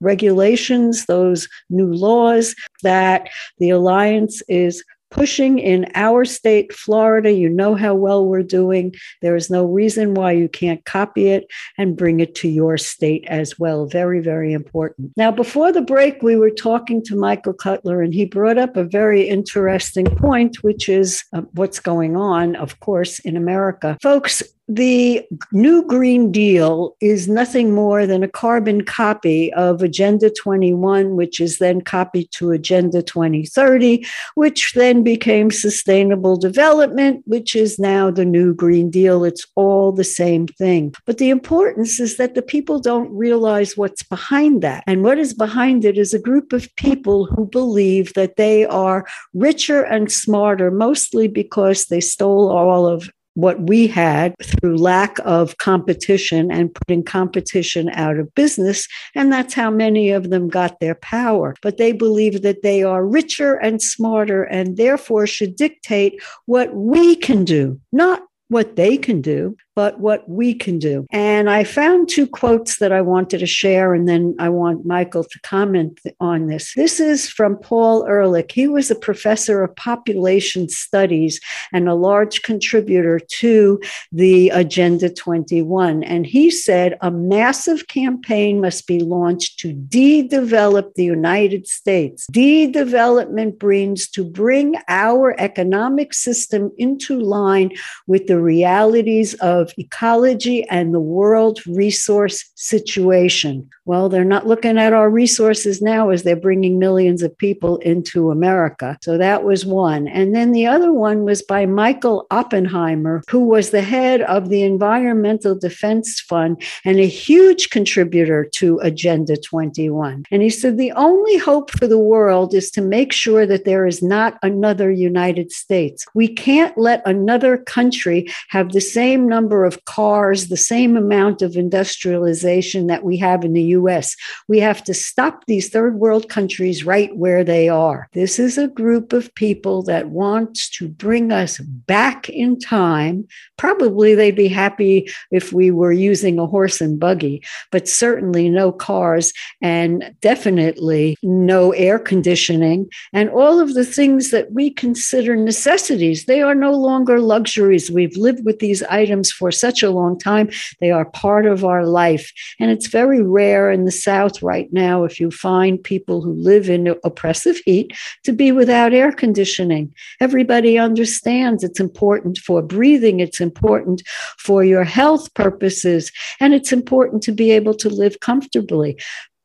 [0.00, 7.32] regulations, those new laws that the Alliance is pushing in our state, Florida.
[7.32, 8.94] You know how well we're doing.
[9.22, 13.24] There is no reason why you can't copy it and bring it to your state
[13.28, 13.86] as well.
[13.86, 15.12] Very, very important.
[15.16, 18.84] Now, before the break, we were talking to Michael Cutler, and he brought up a
[18.84, 23.96] very interesting point, which is uh, what's going on, of course, in America.
[24.02, 31.16] Folks, the new Green Deal is nothing more than a carbon copy of Agenda 21,
[31.16, 34.04] which is then copied to Agenda 2030,
[34.34, 39.24] which then became Sustainable Development, which is now the new Green Deal.
[39.24, 40.94] It's all the same thing.
[41.06, 44.84] But the importance is that the people don't realize what's behind that.
[44.86, 49.06] And what is behind it is a group of people who believe that they are
[49.32, 55.58] richer and smarter, mostly because they stole all of what we had through lack of
[55.58, 58.88] competition and putting competition out of business.
[59.14, 61.54] And that's how many of them got their power.
[61.62, 67.14] But they believe that they are richer and smarter and therefore should dictate what we
[67.14, 71.06] can do, not what they can do, but what we can do.
[71.12, 75.22] And I found two quotes that I wanted to share, and then I want Michael
[75.22, 76.74] to comment on this.
[76.74, 78.50] This is from Paul Ehrlich.
[78.50, 81.40] He was a professor of population studies
[81.72, 86.02] and a large contributor to the Agenda 21.
[86.02, 92.26] And he said a massive campaign must be launched to de develop the United States.
[92.32, 97.70] De development brings to bring our economic system into line
[98.08, 103.68] with the realities of ecology and the world resource situation.
[103.84, 108.30] Well, they're not looking at our resources now as they're bringing millions of people into
[108.30, 108.98] America.
[109.00, 110.08] So that was one.
[110.08, 114.62] And then the other one was by Michael Oppenheimer, who was the head of the
[114.62, 120.24] Environmental Defense Fund and a huge contributor to Agenda 21.
[120.30, 123.86] And he said the only hope for the world is to make sure that there
[123.86, 126.04] is not another United States.
[126.14, 131.56] We can't let another country have the same number of cars, the same amount of
[131.56, 134.16] industrialization that we have in the US.
[134.48, 138.08] We have to stop these third world countries right where they are.
[138.12, 143.26] This is a group of people that wants to bring us back in time.
[143.56, 148.72] Probably they'd be happy if we were using a horse and buggy, but certainly no
[148.72, 156.24] cars and definitely no air conditioning and all of the things that we consider necessities.
[156.24, 157.90] They are no longer luxuries.
[157.90, 160.50] We've lived with these items for such a long time.
[160.80, 162.32] They are part of our life.
[162.58, 166.68] And it's very rare in the South right now, if you find people who live
[166.68, 167.92] in oppressive heat,
[168.24, 169.94] to be without air conditioning.
[170.20, 174.02] Everybody understands it's important for breathing, it's important
[174.38, 176.10] for your health purposes,
[176.40, 178.98] and it's important to be able to live comfortably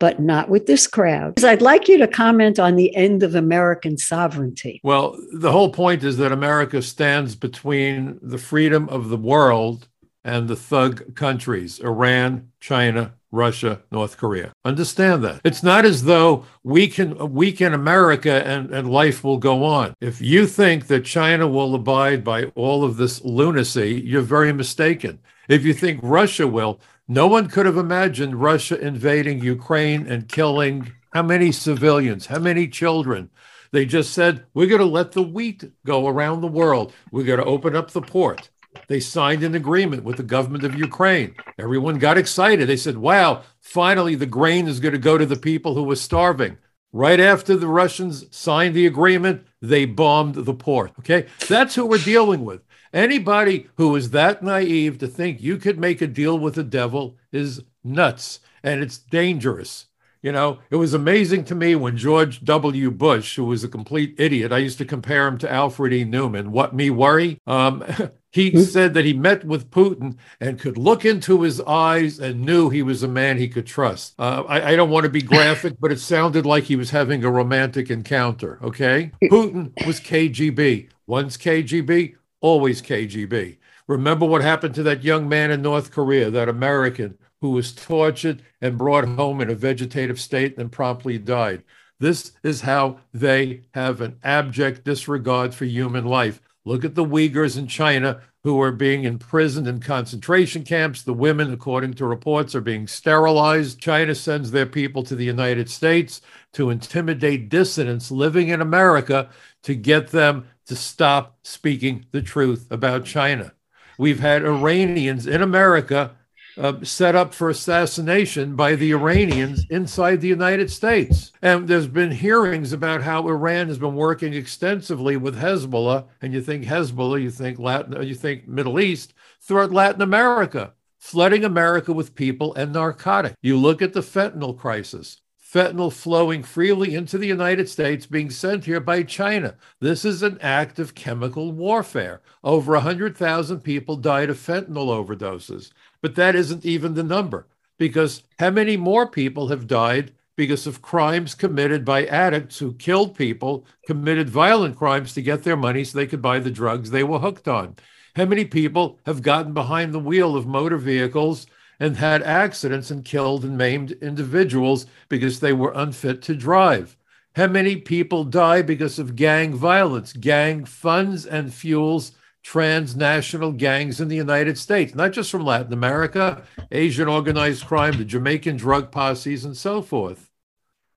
[0.04, 1.42] but not with this crowd.
[1.46, 4.82] I'd like you to comment on the end of American sovereignty.
[4.84, 9.88] Well, the whole point is that America stands between the freedom of the world
[10.26, 14.52] and the thug countries Iran, China, Russia, North Korea.
[14.66, 15.40] Understand that.
[15.46, 19.94] It's not as though we can weaken America and, and life will go on.
[20.02, 25.20] If you think that China will abide by all of this lunacy, you're very mistaken.
[25.48, 30.94] If you think Russia will, no one could have imagined Russia invading Ukraine and killing
[31.12, 33.30] how many civilians, how many children.
[33.72, 36.94] They just said, we're going to let the wheat go around the world.
[37.12, 38.50] We're going to open up the port.
[38.88, 41.36] They signed an agreement with the government of Ukraine.
[41.60, 42.68] Everyone got excited.
[42.68, 45.96] They said, wow, finally the grain is going to go to the people who were
[45.96, 46.58] starving.
[46.92, 50.92] Right after the Russians signed the agreement, they bombed the port.
[51.00, 51.28] Okay.
[51.48, 52.62] That's who we're dealing with.
[52.94, 57.18] Anybody who is that naive to think you could make a deal with the devil
[57.32, 59.88] is nuts and it's dangerous.
[60.22, 62.92] You know, it was amazing to me when George W.
[62.92, 66.06] Bush, who was a complete idiot, I used to compare him to Alfred E.
[66.06, 66.50] Neuman.
[66.50, 67.40] What me worry?
[67.46, 67.84] Um,
[68.34, 68.62] He hmm?
[68.62, 72.82] said that he met with Putin and could look into his eyes and knew he
[72.82, 74.16] was a man he could trust.
[74.18, 77.24] Uh, I, I, don't want to be graphic, but it sounded like he was having
[77.24, 78.58] a romantic encounter.
[78.64, 79.12] Okay.
[79.26, 80.90] Putin was KGB.
[81.06, 83.58] Once KGB, always KGB.
[83.88, 88.42] Remember what happened to that young man in North Korea, that American who was tortured
[88.62, 91.64] and brought home in a vegetative state and promptly died.
[92.00, 96.42] This is how they have an abject disregard for human life.
[96.66, 101.02] Look at the Uyghurs in China who are being imprisoned in concentration camps.
[101.02, 103.80] The women, according to reports, are being sterilized.
[103.80, 106.22] China sends their people to the United States
[106.54, 109.30] to intimidate dissidents living in America
[109.64, 113.54] to get them to stop speaking the truth about China.
[113.98, 116.16] We've had Iranians in America
[116.58, 121.32] uh, set up for assassination by the Iranians inside the United States.
[121.42, 126.06] And there's been hearings about how Iran has been working extensively with Hezbollah.
[126.22, 131.44] And you think Hezbollah, you think Latin, you think Middle East, throughout Latin America, flooding
[131.44, 133.36] America with people and narcotics.
[133.42, 135.22] You look at the fentanyl crisis.
[135.54, 139.54] Fentanyl flowing freely into the United States, being sent here by China.
[139.80, 142.22] This is an act of chemical warfare.
[142.44, 145.70] Over 100,000 people died of fentanyl overdoses.
[146.02, 147.46] But that isn't even the number
[147.78, 153.16] because how many more people have died because of crimes committed by addicts who killed
[153.16, 157.04] people, committed violent crimes to get their money so they could buy the drugs they
[157.04, 157.76] were hooked on?
[158.16, 161.46] How many people have gotten behind the wheel of motor vehicles
[161.84, 166.96] and had accidents and killed and maimed individuals because they were unfit to drive?
[167.36, 170.14] How many people die because of gang violence?
[170.14, 176.44] Gang funds and fuels transnational gangs in the United States, not just from Latin America,
[176.72, 180.30] Asian organized crime, the Jamaican drug posses, and so forth.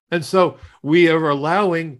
[0.09, 1.99] And so we are allowing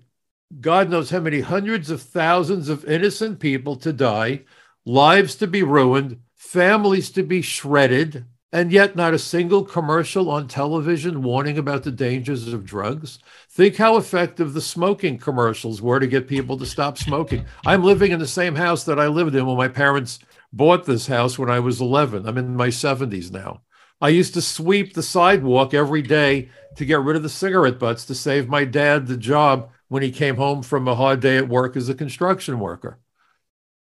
[0.61, 4.43] God knows how many hundreds of thousands of innocent people to die,
[4.85, 8.23] lives to be ruined, families to be shredded,
[8.53, 13.19] and yet not a single commercial on television warning about the dangers of drugs.
[13.49, 17.45] Think how effective the smoking commercials were to get people to stop smoking.
[17.65, 20.19] I'm living in the same house that I lived in when my parents
[20.53, 22.25] bought this house when I was 11.
[22.25, 23.61] I'm in my 70s now.
[23.99, 28.05] I used to sweep the sidewalk every day to get rid of the cigarette butts
[28.05, 31.49] to save my dad the job when he came home from a hard day at
[31.49, 32.99] work as a construction worker.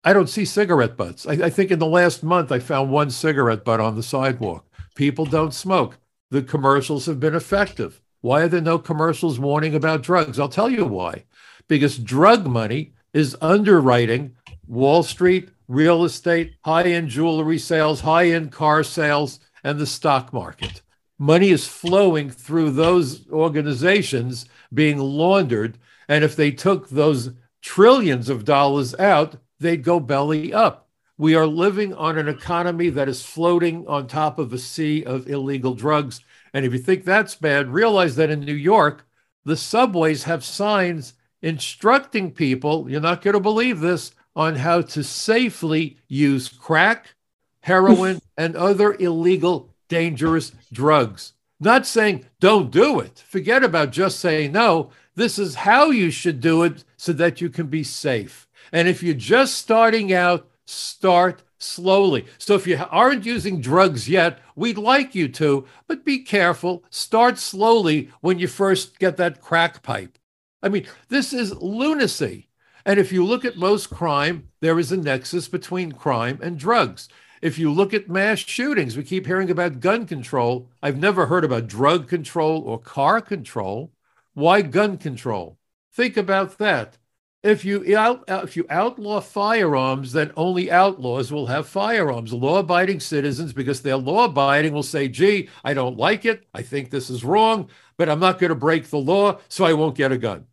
[0.04, 1.26] I don't see cigarette butts.
[1.26, 4.66] I, I, think in the last month, I found one cigarette butt on the sidewalk.
[4.94, 5.98] People don't smoke.
[6.30, 8.02] The commercials have been effective.
[8.20, 10.38] Why are there no commercials warning about drugs?
[10.38, 11.24] I'll tell you why.
[11.68, 14.36] Because drug money is underwriting
[14.66, 20.32] Wall Street, real estate, high end jewelry sales, high end car sales, and the stock
[20.32, 20.82] market.
[21.18, 25.78] Money is flowing through those organizations being laundered.
[26.08, 27.32] And if they took those
[27.62, 30.88] trillions of dollars out, they'd go belly up.
[31.16, 35.28] We are living on an economy that is floating on top of a sea of
[35.28, 36.20] illegal drugs.
[36.52, 39.06] And if you think that's bad, realize that in New York,
[39.44, 45.04] the subways have signs instructing people, you're not going to believe this, on how to
[45.04, 47.14] safely use crack,
[47.60, 51.34] heroin, and other illegal, dangerous drugs.
[51.60, 53.22] Not saying don't do it.
[53.26, 54.90] Forget about just saying no.
[55.14, 58.48] This is how you should do it so that you can be safe.
[58.72, 62.26] And if you're just starting out, start slowly.
[62.38, 66.84] So if you aren't using drugs yet, we'd like you to, but be careful.
[66.90, 70.18] Start slowly when you first get that crack pipe.
[70.62, 72.48] I mean, this is lunacy.
[72.86, 77.08] And if you look at most crime, there is a nexus between crime and drugs.
[77.40, 80.70] If you look at mass shootings, we keep hearing about gun control.
[80.82, 83.92] I've never heard about drug control or car control.
[84.32, 85.58] Why gun control?
[85.92, 86.98] Think about that.
[87.44, 92.32] If you out, uh, if you outlaw firearms, then only outlaws will have firearms.
[92.32, 96.46] Law-abiding citizens, because they're law-abiding, will say, "Gee, I don't like it.
[96.54, 97.68] I think this is wrong,
[97.98, 100.46] but I'm not going to break the law, so I won't get a gun."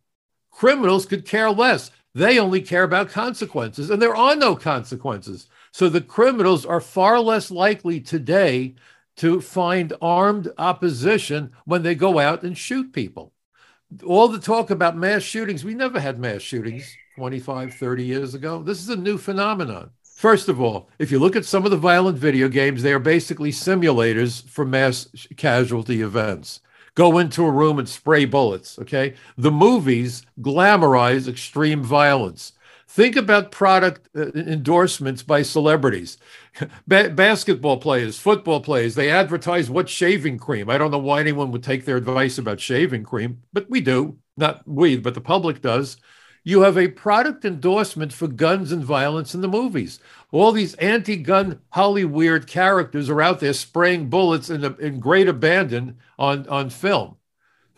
[0.50, 1.90] Criminals could care less.
[2.14, 5.48] They only care about consequences, and there are no consequences.
[5.70, 8.74] So the criminals are far less likely today
[9.16, 13.31] to find armed opposition when they go out and shoot people
[14.04, 18.62] all the talk about mass shootings, we never had mass shootings 25, 30 years ago.
[18.62, 19.90] This is a new phenomenon.
[20.02, 22.98] First of all, if you look at some of the violent video games, they are
[22.98, 26.60] basically simulators for mass casualty events.
[26.94, 29.14] Go into a room and spray bullets, okay?
[29.36, 32.52] The movies glamorize extreme violence.
[32.92, 36.18] Think about product uh, endorsements by celebrities,
[36.86, 38.94] ba- basketball players, football players.
[38.94, 40.68] They advertise what shaving cream.
[40.68, 44.18] I don't know why anyone would take their advice about shaving cream, but we do.
[44.36, 45.96] Not we, but the public does.
[46.44, 49.98] You have a product endorsement for guns and violence in the movies.
[50.30, 55.96] All these anti gun Hollywood characters are out there spraying bullets in, in great abandon
[56.18, 57.16] on, on film.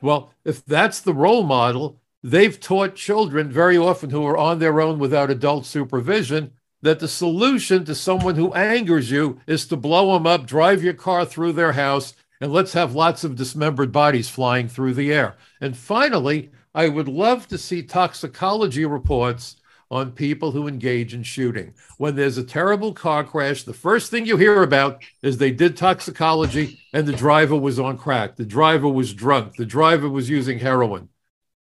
[0.00, 4.80] Well, if that's the role model, they've taught children very often who are on their
[4.80, 6.50] own without adult supervision
[6.80, 10.94] that the solution to someone who angers you is to blow them up, drive your
[10.94, 15.36] car through their house, and let's have lots of dismembered bodies flying through the air.
[15.60, 19.56] And finally, I would love to see toxicology reports
[19.90, 21.74] on people who engage in shooting.
[21.98, 25.76] When there's a terrible car crash, the first thing you hear about is they did
[25.76, 28.36] toxicology and the driver was on crack.
[28.36, 29.56] The driver was drunk.
[29.56, 31.10] The driver was using heroin.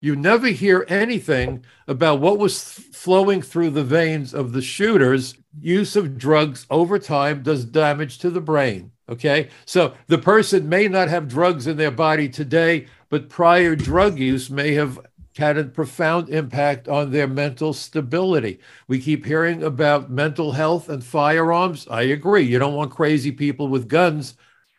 [0.00, 5.34] You never hear anything about what was flowing through the veins of the shooters.
[5.60, 8.92] Use of drugs over time does damage to the brain.
[9.08, 9.48] Okay.
[9.64, 14.50] So the person may not have drugs in their body today, but prior drug use
[14.50, 15.00] may have
[15.36, 18.60] had a profound impact on their mental stability.
[18.86, 21.88] We keep hearing about mental health and firearms.
[21.88, 22.42] I agree.
[22.42, 24.34] You don't want crazy people with guns.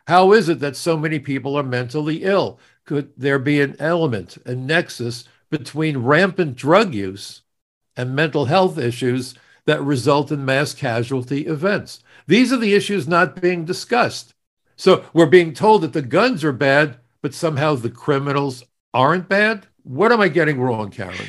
[0.06, 2.58] How is it that so many people are mentally ill?
[2.90, 7.42] Could there be an element, a nexus between rampant drug use
[7.96, 9.36] and mental health issues
[9.66, 12.02] that result in mass casualty events?
[12.26, 14.34] These are the issues not being discussed.
[14.74, 19.68] So we're being told that the guns are bad, but somehow the criminals aren't bad.
[19.84, 21.28] What am I getting wrong, Karen?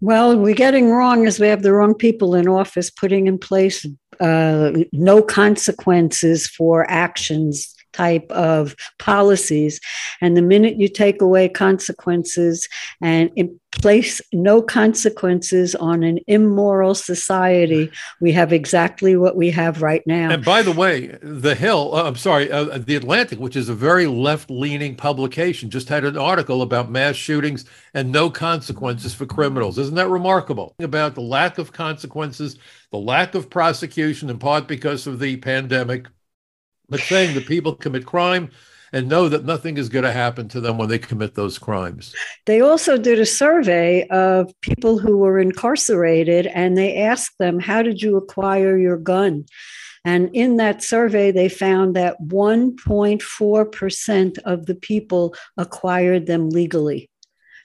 [0.00, 3.84] Well, we're getting wrong is we have the wrong people in office putting in place
[4.20, 9.80] uh, no consequences for actions type of policies.
[10.20, 12.68] And the minute you take away consequences
[13.00, 13.30] and
[13.72, 20.30] place no consequences on an immoral society, we have exactly what we have right now.
[20.30, 23.74] And by the way, The Hill, uh, I'm sorry, uh, The Atlantic, which is a
[23.74, 27.64] very left leaning publication, just had an article about mass shootings
[27.94, 29.78] and no consequences for criminals.
[29.78, 30.74] Isn't that remarkable?
[30.80, 32.58] About the lack of consequences,
[32.90, 36.06] the lack of prosecution, in part because of the pandemic,
[36.90, 38.50] but saying that people commit crime
[38.92, 42.14] and know that nothing is going to happen to them when they commit those crimes.
[42.46, 47.82] They also did a survey of people who were incarcerated and they asked them, How
[47.82, 49.44] did you acquire your gun?
[50.04, 57.08] And in that survey, they found that 1.4% of the people acquired them legally.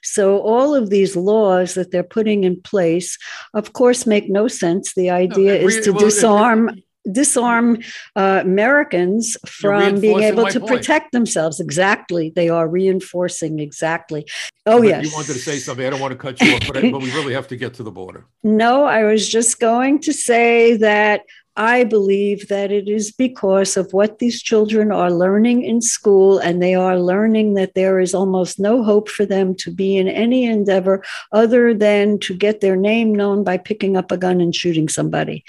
[0.02, 3.18] So, all of these laws that they're putting in place,
[3.54, 4.94] of course, make no sense.
[4.94, 6.70] The idea no, is to well, disarm
[7.10, 7.78] disarm
[8.14, 10.72] uh, Americans from being able to point.
[10.72, 11.60] protect themselves.
[11.60, 12.32] Exactly.
[12.34, 14.26] They are reinforcing exactly.
[14.66, 15.04] Oh, but yes.
[15.04, 15.86] You wanted to say something.
[15.86, 17.74] I don't want to cut you off, but, I, but we really have to get
[17.74, 18.26] to the border.
[18.42, 21.22] No, I was just going to say that
[21.56, 26.62] I believe that it is because of what these children are learning in school, and
[26.62, 30.44] they are learning that there is almost no hope for them to be in any
[30.44, 31.02] endeavor
[31.32, 35.44] other than to get their name known by picking up a gun and shooting somebody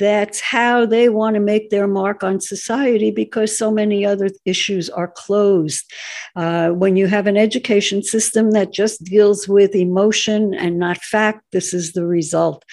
[0.00, 4.88] that's how they want to make their mark on society because so many other issues
[4.88, 5.84] are closed.
[6.34, 11.44] Uh, when you have an education system that just deals with emotion and not fact,
[11.52, 12.64] this is the result.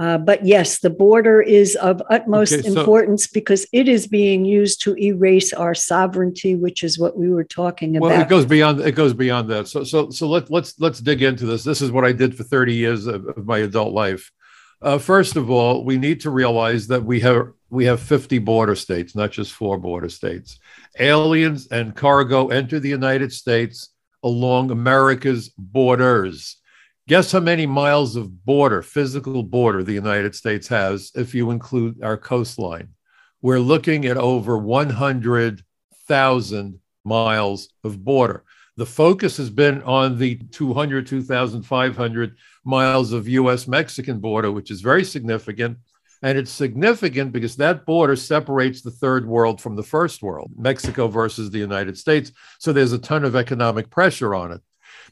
[0.00, 4.46] Uh, but yes, the border is of utmost okay, so, importance because it is being
[4.46, 8.08] used to erase our sovereignty, which is what we were talking about.
[8.08, 9.68] Well, it goes beyond it goes beyond that.
[9.68, 11.62] So so so let let's let's dig into this.
[11.62, 14.32] This is what I did for 30 years of, of my adult life.
[14.82, 18.74] Uh, first of all, we need to realize that we have we have 50 border
[18.74, 20.58] states, not just four border states.
[20.98, 23.90] Aliens and cargo enter the United States
[24.24, 26.56] along America's borders.
[27.06, 32.02] Guess how many miles of border, physical border, the United States has if you include
[32.02, 32.88] our coastline?
[33.42, 38.44] We're looking at over 100,000 miles of border.
[38.76, 44.80] The focus has been on the 200, 2,500 miles of US Mexican border, which is
[44.80, 45.78] very significant.
[46.22, 51.08] And it's significant because that border separates the third world from the first world, Mexico
[51.08, 52.32] versus the United States.
[52.58, 54.60] So there's a ton of economic pressure on it.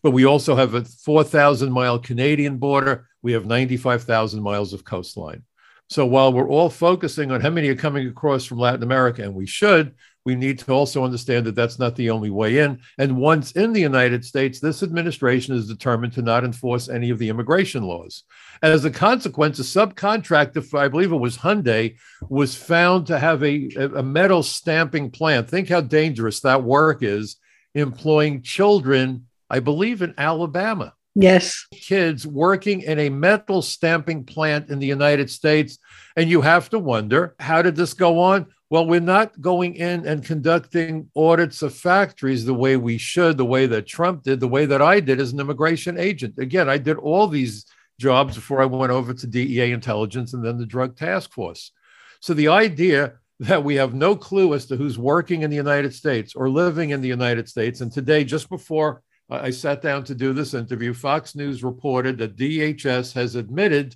[0.03, 3.09] But we also have a 4,000 mile Canadian border.
[3.22, 5.44] We have 95,000 miles of coastline.
[5.90, 9.34] So while we're all focusing on how many are coming across from Latin America, and
[9.34, 9.94] we should,
[10.29, 12.79] we need to also understand that that's not the only way in.
[12.99, 17.18] And once in the United States, this administration is determined to not enforce any of
[17.18, 18.24] the immigration laws.
[18.61, 21.97] As a consequence, a subcontractor for, I believe it was Hyundai,
[22.29, 25.49] was found to have a, a metal stamping plant.
[25.49, 27.37] Think how dangerous that work is,
[27.74, 30.93] employing children, I believe, in Alabama.
[31.14, 31.66] Yes.
[31.72, 35.79] Kids working in a metal stamping plant in the United States.
[36.16, 38.49] And you have to wonder how did this go on?
[38.71, 43.45] Well, we're not going in and conducting audits of factories the way we should, the
[43.45, 46.35] way that Trump did, the way that I did as an immigration agent.
[46.39, 47.64] Again, I did all these
[47.99, 51.73] jobs before I went over to DEA intelligence and then the drug task force.
[52.21, 55.95] So the idea that we have no clue as to who's working in the United
[55.95, 57.81] States or living in the United States.
[57.81, 60.95] And today, just before I sat down to do this interview.
[60.95, 63.95] Fox News reported that DHS has admitted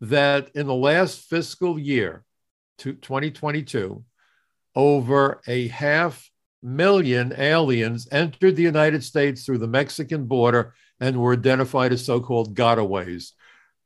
[0.00, 2.24] that in the last fiscal year,
[2.78, 4.04] 2022,
[4.74, 6.30] over a half
[6.62, 12.20] million aliens entered the United States through the Mexican border and were identified as so
[12.20, 13.32] called gotaways.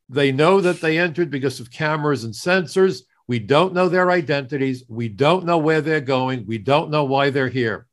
[0.08, 3.02] They know that they entered because of cameras and sensors.
[3.26, 4.84] We don't know their identities.
[4.88, 6.46] We don't know where they're going.
[6.46, 7.86] We don't know why they're here.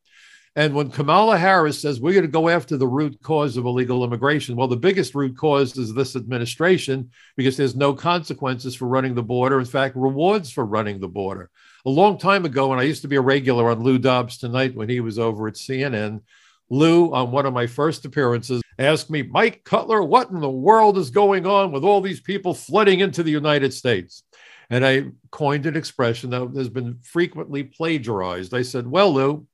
[0.56, 4.04] And when Kamala Harris says we're going to go after the root cause of illegal
[4.04, 9.16] immigration, well, the biggest root cause is this administration because there's no consequences for running
[9.16, 9.60] the border.
[9.60, 11.50] In fact, rewards for running the border.
[11.86, 14.76] A long time ago, when I used to be a regular on Lou Dobbs Tonight
[14.76, 16.22] when he was over at CNN,
[16.70, 20.98] Lou, on one of my first appearances, asked me, Mike Cutler, what in the world
[20.98, 24.24] is going on with all these people flooding into the United States?
[24.70, 28.54] And I coined an expression that has been frequently plagiarized.
[28.54, 29.46] I said, Well, Lou,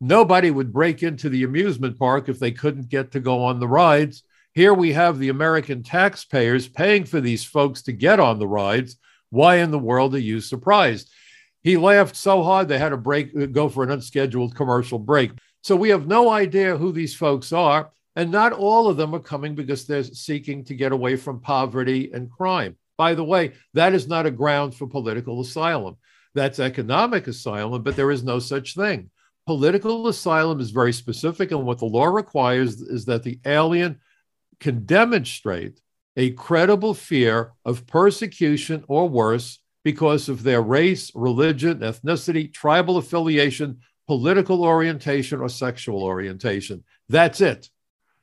[0.00, 3.68] Nobody would break into the amusement park if they couldn't get to go on the
[3.68, 4.22] rides.
[4.52, 8.96] Here we have the American taxpayers paying for these folks to get on the rides.
[9.30, 11.10] Why in the world are you surprised?
[11.64, 15.32] He laughed so hard they had to break, uh, go for an unscheduled commercial break.
[15.62, 17.90] So we have no idea who these folks are.
[18.16, 22.12] And not all of them are coming because they're seeking to get away from poverty
[22.12, 22.76] and crime.
[22.96, 25.96] By the way, that is not a ground for political asylum.
[26.34, 29.10] That's economic asylum, but there is no such thing.
[29.46, 34.00] Political asylum is very specific, and what the law requires is that the alien
[34.60, 35.80] can demonstrate
[36.16, 43.78] a credible fear of persecution or worse because of their race, religion, ethnicity, tribal affiliation,
[44.06, 46.82] political orientation, or sexual orientation.
[47.08, 47.70] That's it.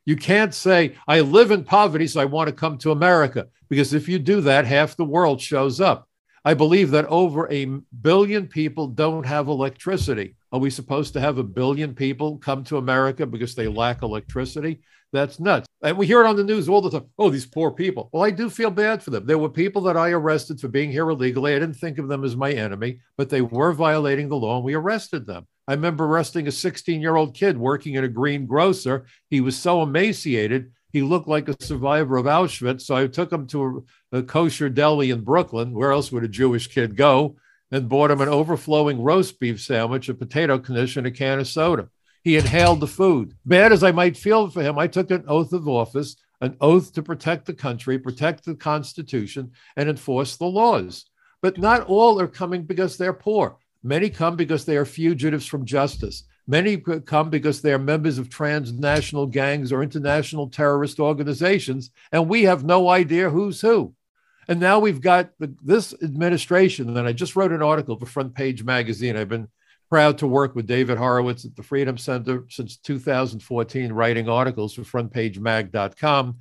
[0.05, 3.93] You can't say, I live in poverty, so I want to come to America, because
[3.93, 6.09] if you do that, half the world shows up.
[6.43, 7.65] I believe that over a
[8.01, 10.35] billion people don't have electricity.
[10.51, 14.81] Are we supposed to have a billion people come to America because they lack electricity?
[15.13, 15.67] That's nuts.
[15.83, 17.09] And we hear it on the news all the time.
[17.17, 18.09] Oh, these poor people.
[18.13, 19.25] Well, I do feel bad for them.
[19.25, 21.53] There were people that I arrested for being here illegally.
[21.53, 24.65] I didn't think of them as my enemy, but they were violating the law and
[24.65, 25.47] we arrested them.
[25.67, 29.05] I remember arresting a 16 year old kid working at a green grocer.
[29.29, 32.81] He was so emaciated, he looked like a survivor of Auschwitz.
[32.81, 35.73] So I took him to a, a kosher deli in Brooklyn.
[35.73, 37.37] Where else would a Jewish kid go?
[37.71, 41.47] And bought him an overflowing roast beef sandwich, a potato knish, and a can of
[41.47, 41.87] soda.
[42.23, 43.35] He inhaled the food.
[43.45, 46.93] Bad as I might feel for him, I took an oath of office, an oath
[46.93, 51.05] to protect the country, protect the Constitution, and enforce the laws.
[51.41, 53.57] But not all are coming because they're poor.
[53.83, 56.23] Many come because they are fugitives from justice.
[56.47, 62.43] Many come because they are members of transnational gangs or international terrorist organizations, and we
[62.43, 63.95] have no idea who's who.
[64.47, 68.35] And now we've got the, this administration, and I just wrote an article for Front
[68.35, 69.15] Page Magazine.
[69.15, 69.47] I've been
[69.91, 74.83] proud to work with David Horowitz at the Freedom Center since 2014, writing articles for
[74.83, 76.37] frontpagemag.com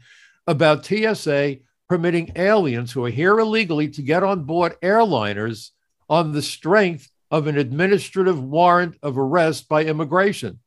[0.46, 1.56] about TSA
[1.88, 5.70] permitting aliens who are here illegally to get on board airliners
[6.08, 10.60] on the strength of an administrative warrant of arrest by immigration.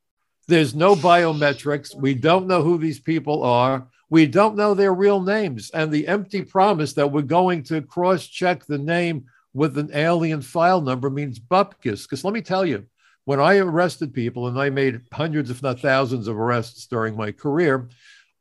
[0.49, 1.95] There's no biometrics.
[1.95, 3.87] We don't know who these people are.
[4.09, 5.71] We don't know their real names.
[5.73, 10.41] And the empty promise that we're going to cross check the name with an alien
[10.41, 12.03] file number means bupkis.
[12.03, 12.85] Because let me tell you,
[13.25, 17.31] when I arrested people, and I made hundreds, if not thousands, of arrests during my
[17.31, 17.89] career,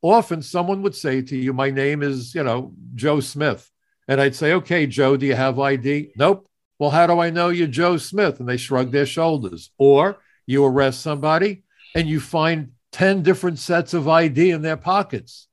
[0.00, 3.70] often someone would say to you, My name is, you know, Joe Smith.
[4.08, 6.12] And I'd say, Okay, Joe, do you have ID?
[6.16, 6.48] Nope.
[6.78, 8.40] Well, how do I know you're Joe Smith?
[8.40, 9.70] And they shrug their shoulders.
[9.78, 11.62] Or you arrest somebody
[11.94, 15.48] and you find 10 different sets of ID in their pockets,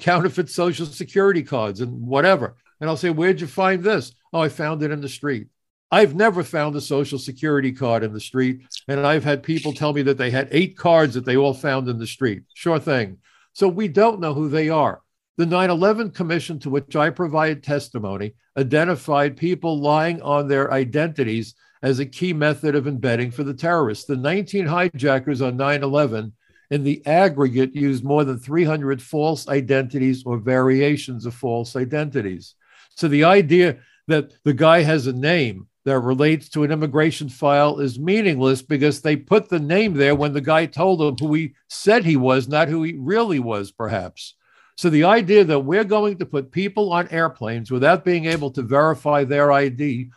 [0.00, 2.56] counterfeit social security cards and whatever.
[2.82, 4.12] And I'll say, Where'd you find this?
[4.32, 5.46] Oh, I found it in the street.
[5.92, 8.62] I've never found a social security card in the street.
[8.88, 11.88] And I've had people tell me that they had eight cards that they all found
[11.88, 12.42] in the street.
[12.54, 13.18] Sure thing.
[13.52, 15.00] So we don't know who they are.
[15.36, 21.54] The 9 11 Commission, to which I provided testimony, identified people lying on their identities
[21.84, 24.06] as a key method of embedding for the terrorists.
[24.06, 26.32] The 19 hijackers on 9 11
[26.72, 32.56] in the aggregate used more than 300 false identities or variations of false identities.
[32.96, 33.78] So the idea
[34.08, 39.00] that the guy has a name that relates to an immigration file is meaningless because
[39.00, 42.46] they put the name there when the guy told them who he said he was,
[42.48, 44.34] not who he really was, perhaps.
[44.76, 48.62] So the idea that we're going to put people on airplanes without being able to
[48.62, 50.10] verify their ID,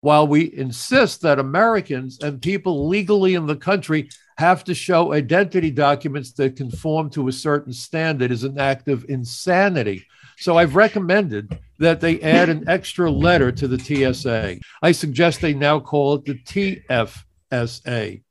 [0.00, 4.08] while we insist that Americans and people legally in the country
[4.38, 9.04] have to show identity documents that conform to a certain standard, is an act of
[9.10, 10.06] insanity.
[10.38, 14.58] So I've recommended that they add an extra letter to the TSA.
[14.82, 16.34] I suggest they now call it the
[17.50, 18.22] TFSA,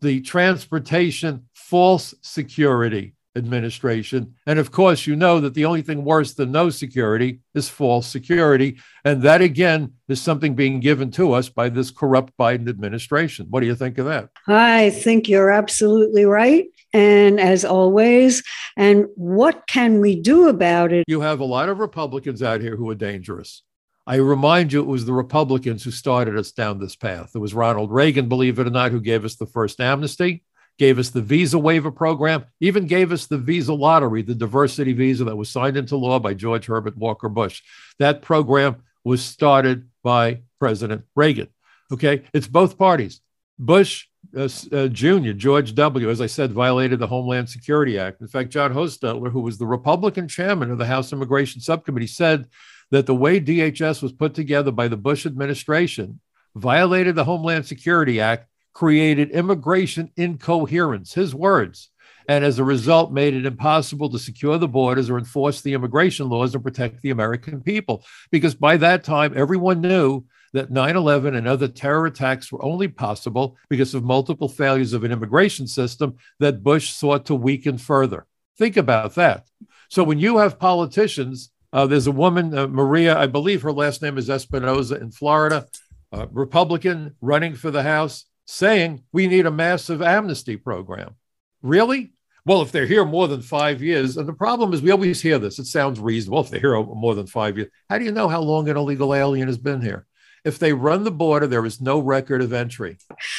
[0.00, 4.34] the Transportation False Security administration.
[4.46, 8.06] And of course, you know that the only thing worse than no security is false
[8.06, 8.78] security.
[9.04, 13.46] And that, again, is something being given to us by this corrupt Biden administration.
[13.50, 14.30] What do you think of that?
[14.48, 16.66] I think you're absolutely right.
[16.96, 18.42] And as always,
[18.76, 21.04] and what can we do about it?
[21.06, 23.62] You have a lot of Republicans out here who are dangerous.
[24.06, 27.32] I remind you, it was the Republicans who started us down this path.
[27.34, 30.42] It was Ronald Reagan, believe it or not, who gave us the first amnesty
[30.78, 35.24] gave us the visa waiver program, even gave us the visa lottery, the diversity visa
[35.24, 37.62] that was signed into law by George Herbert Walker Bush.
[37.98, 41.48] That program was started by President Reagan.
[41.92, 43.20] Okay, it's both parties.
[43.58, 44.06] Bush
[44.36, 48.20] uh, uh, Jr., George W., as I said, violated the Homeland Security Act.
[48.20, 52.48] In fact, John Hostettler, who was the Republican chairman of the House Immigration Subcommittee, said
[52.90, 56.20] that the way DHS was put together by the Bush administration
[56.54, 61.90] violated the Homeland Security Act created immigration incoherence, his words,
[62.28, 66.28] and as a result made it impossible to secure the borders or enforce the immigration
[66.28, 68.04] laws and protect the American people.
[68.30, 70.24] Because by that time, everyone knew
[70.56, 75.04] that 9 11 and other terror attacks were only possible because of multiple failures of
[75.04, 78.26] an immigration system that Bush sought to weaken further.
[78.58, 79.46] Think about that.
[79.88, 84.00] So when you have politicians, uh, there's a woman, uh, Maria, I believe her last
[84.00, 85.66] name is Espinoza in Florida,
[86.10, 91.16] uh, Republican running for the House saying we need a massive amnesty program.
[91.62, 92.12] Really?
[92.46, 95.38] Well, if they're here more than five years, and the problem is we always hear
[95.38, 96.40] this, it sounds reasonable.
[96.40, 99.14] If they're here more than five years, how do you know how long an illegal
[99.14, 100.06] alien has been here?
[100.46, 102.98] If they run the border, there is no record of entry.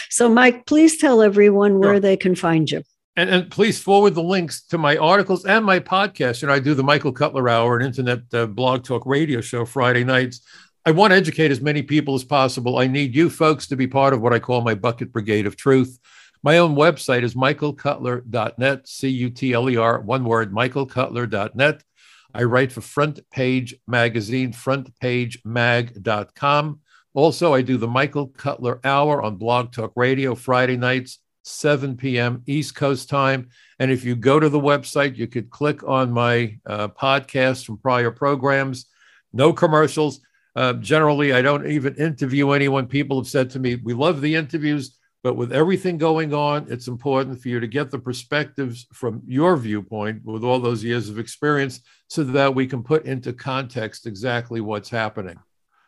[0.10, 2.01] So, Mike, please tell everyone where sure.
[2.01, 2.84] they can find you.
[3.16, 6.41] And, and, please forward the links to my articles and my podcast.
[6.41, 9.64] You know, I do the Michael Cutler Hour, an internet uh, blog talk radio show
[9.64, 10.41] Friday nights.
[10.86, 12.78] I want to educate as many people as possible.
[12.78, 15.55] I need you folks to be part of what I call my bucket brigade of
[15.55, 15.97] truth.
[16.43, 21.84] My own website is michaelcutler.net, C U T L E R, one word, michaelcutler.net.
[22.34, 26.82] I write for Front Page Magazine, frontpagemag.com.
[27.18, 32.43] Also, I do the Michael Cutler Hour on Blog Talk Radio Friday nights, 7 p.m.
[32.45, 33.49] East Coast time.
[33.80, 37.80] And if you go to the website, you could click on my uh, podcast from
[37.80, 38.86] prior programs.
[39.34, 40.20] No commercials.
[40.55, 42.86] Uh, generally, I don't even interview anyone.
[42.86, 46.88] People have said to me, We love the interviews, but with everything going on, it's
[46.88, 51.18] important for you to get the perspectives from your viewpoint with all those years of
[51.18, 55.39] experience so that we can put into context exactly what's happening.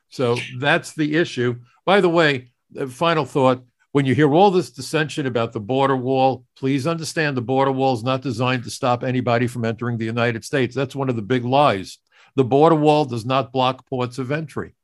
[0.10, 1.56] So that's the issue.
[1.86, 2.52] By the way,
[2.88, 7.42] final thought when you hear all this dissension about the border wall, please understand the
[7.42, 10.76] border wall is not designed to stop anybody from entering the United States.
[10.76, 11.98] That's one of the big lies.
[12.36, 14.76] The border wall does not block ports of entry.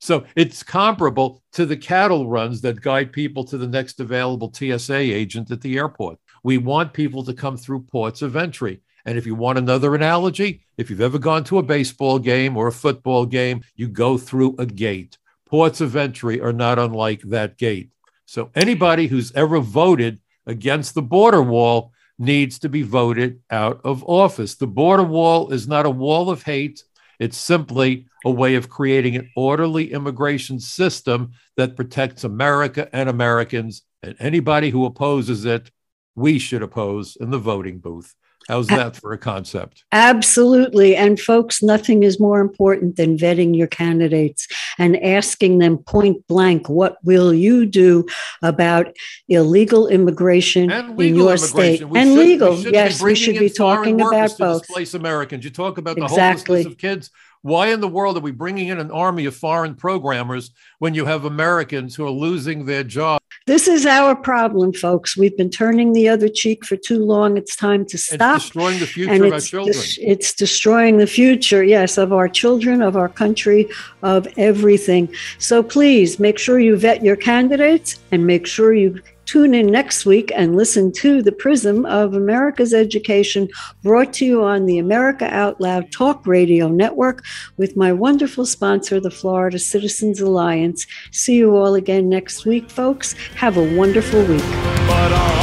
[0.00, 4.94] So it's comparable to the cattle runs that guide people to the next available TSA
[4.94, 6.18] agent at the airport.
[6.42, 8.80] We want people to come through ports of entry.
[9.06, 12.66] And if you want another analogy, if you've ever gone to a baseball game or
[12.66, 15.16] a football game, you go through a gate.
[15.46, 17.90] Ports of entry are not unlike that gate.
[18.26, 24.02] So anybody who's ever voted against the border wall needs to be voted out of
[24.04, 24.56] office.
[24.56, 26.82] The border wall is not a wall of hate.
[27.20, 33.82] It's simply a way of creating an orderly immigration system that protects America and Americans.
[34.02, 35.70] And anybody who opposes it,
[36.16, 38.16] we should oppose in the voting booth.
[38.48, 39.84] How's that for a concept?
[39.92, 40.94] Absolutely.
[40.94, 44.46] And folks, nothing is more important than vetting your candidates
[44.78, 48.06] and asking them point blank, what will you do
[48.42, 48.94] about
[49.28, 51.88] illegal immigration in your state?
[51.88, 52.54] We and should, legal.
[52.56, 54.62] We yes, we should be talking about both.
[54.62, 55.44] Displace Americans.
[55.44, 56.62] You talk about the exactly.
[56.62, 57.10] hopelessness of kids.
[57.46, 61.04] Why in the world are we bringing in an army of foreign programmers when you
[61.04, 63.24] have Americans who are losing their jobs?
[63.46, 65.16] This is our problem, folks.
[65.16, 67.36] We've been turning the other cheek for too long.
[67.36, 68.38] It's time to stop.
[68.38, 69.76] It's destroying the future of our children.
[69.76, 73.68] Des- it's destroying the future, yes, of our children, of our country,
[74.02, 75.08] of everything.
[75.38, 80.06] So please make sure you vet your candidates and make sure you Tune in next
[80.06, 83.48] week and listen to The Prism of America's Education,
[83.82, 87.24] brought to you on the America Out Loud Talk Radio Network
[87.56, 90.86] with my wonderful sponsor, the Florida Citizens Alliance.
[91.10, 93.14] See you all again next week, folks.
[93.34, 95.35] Have a wonderful week.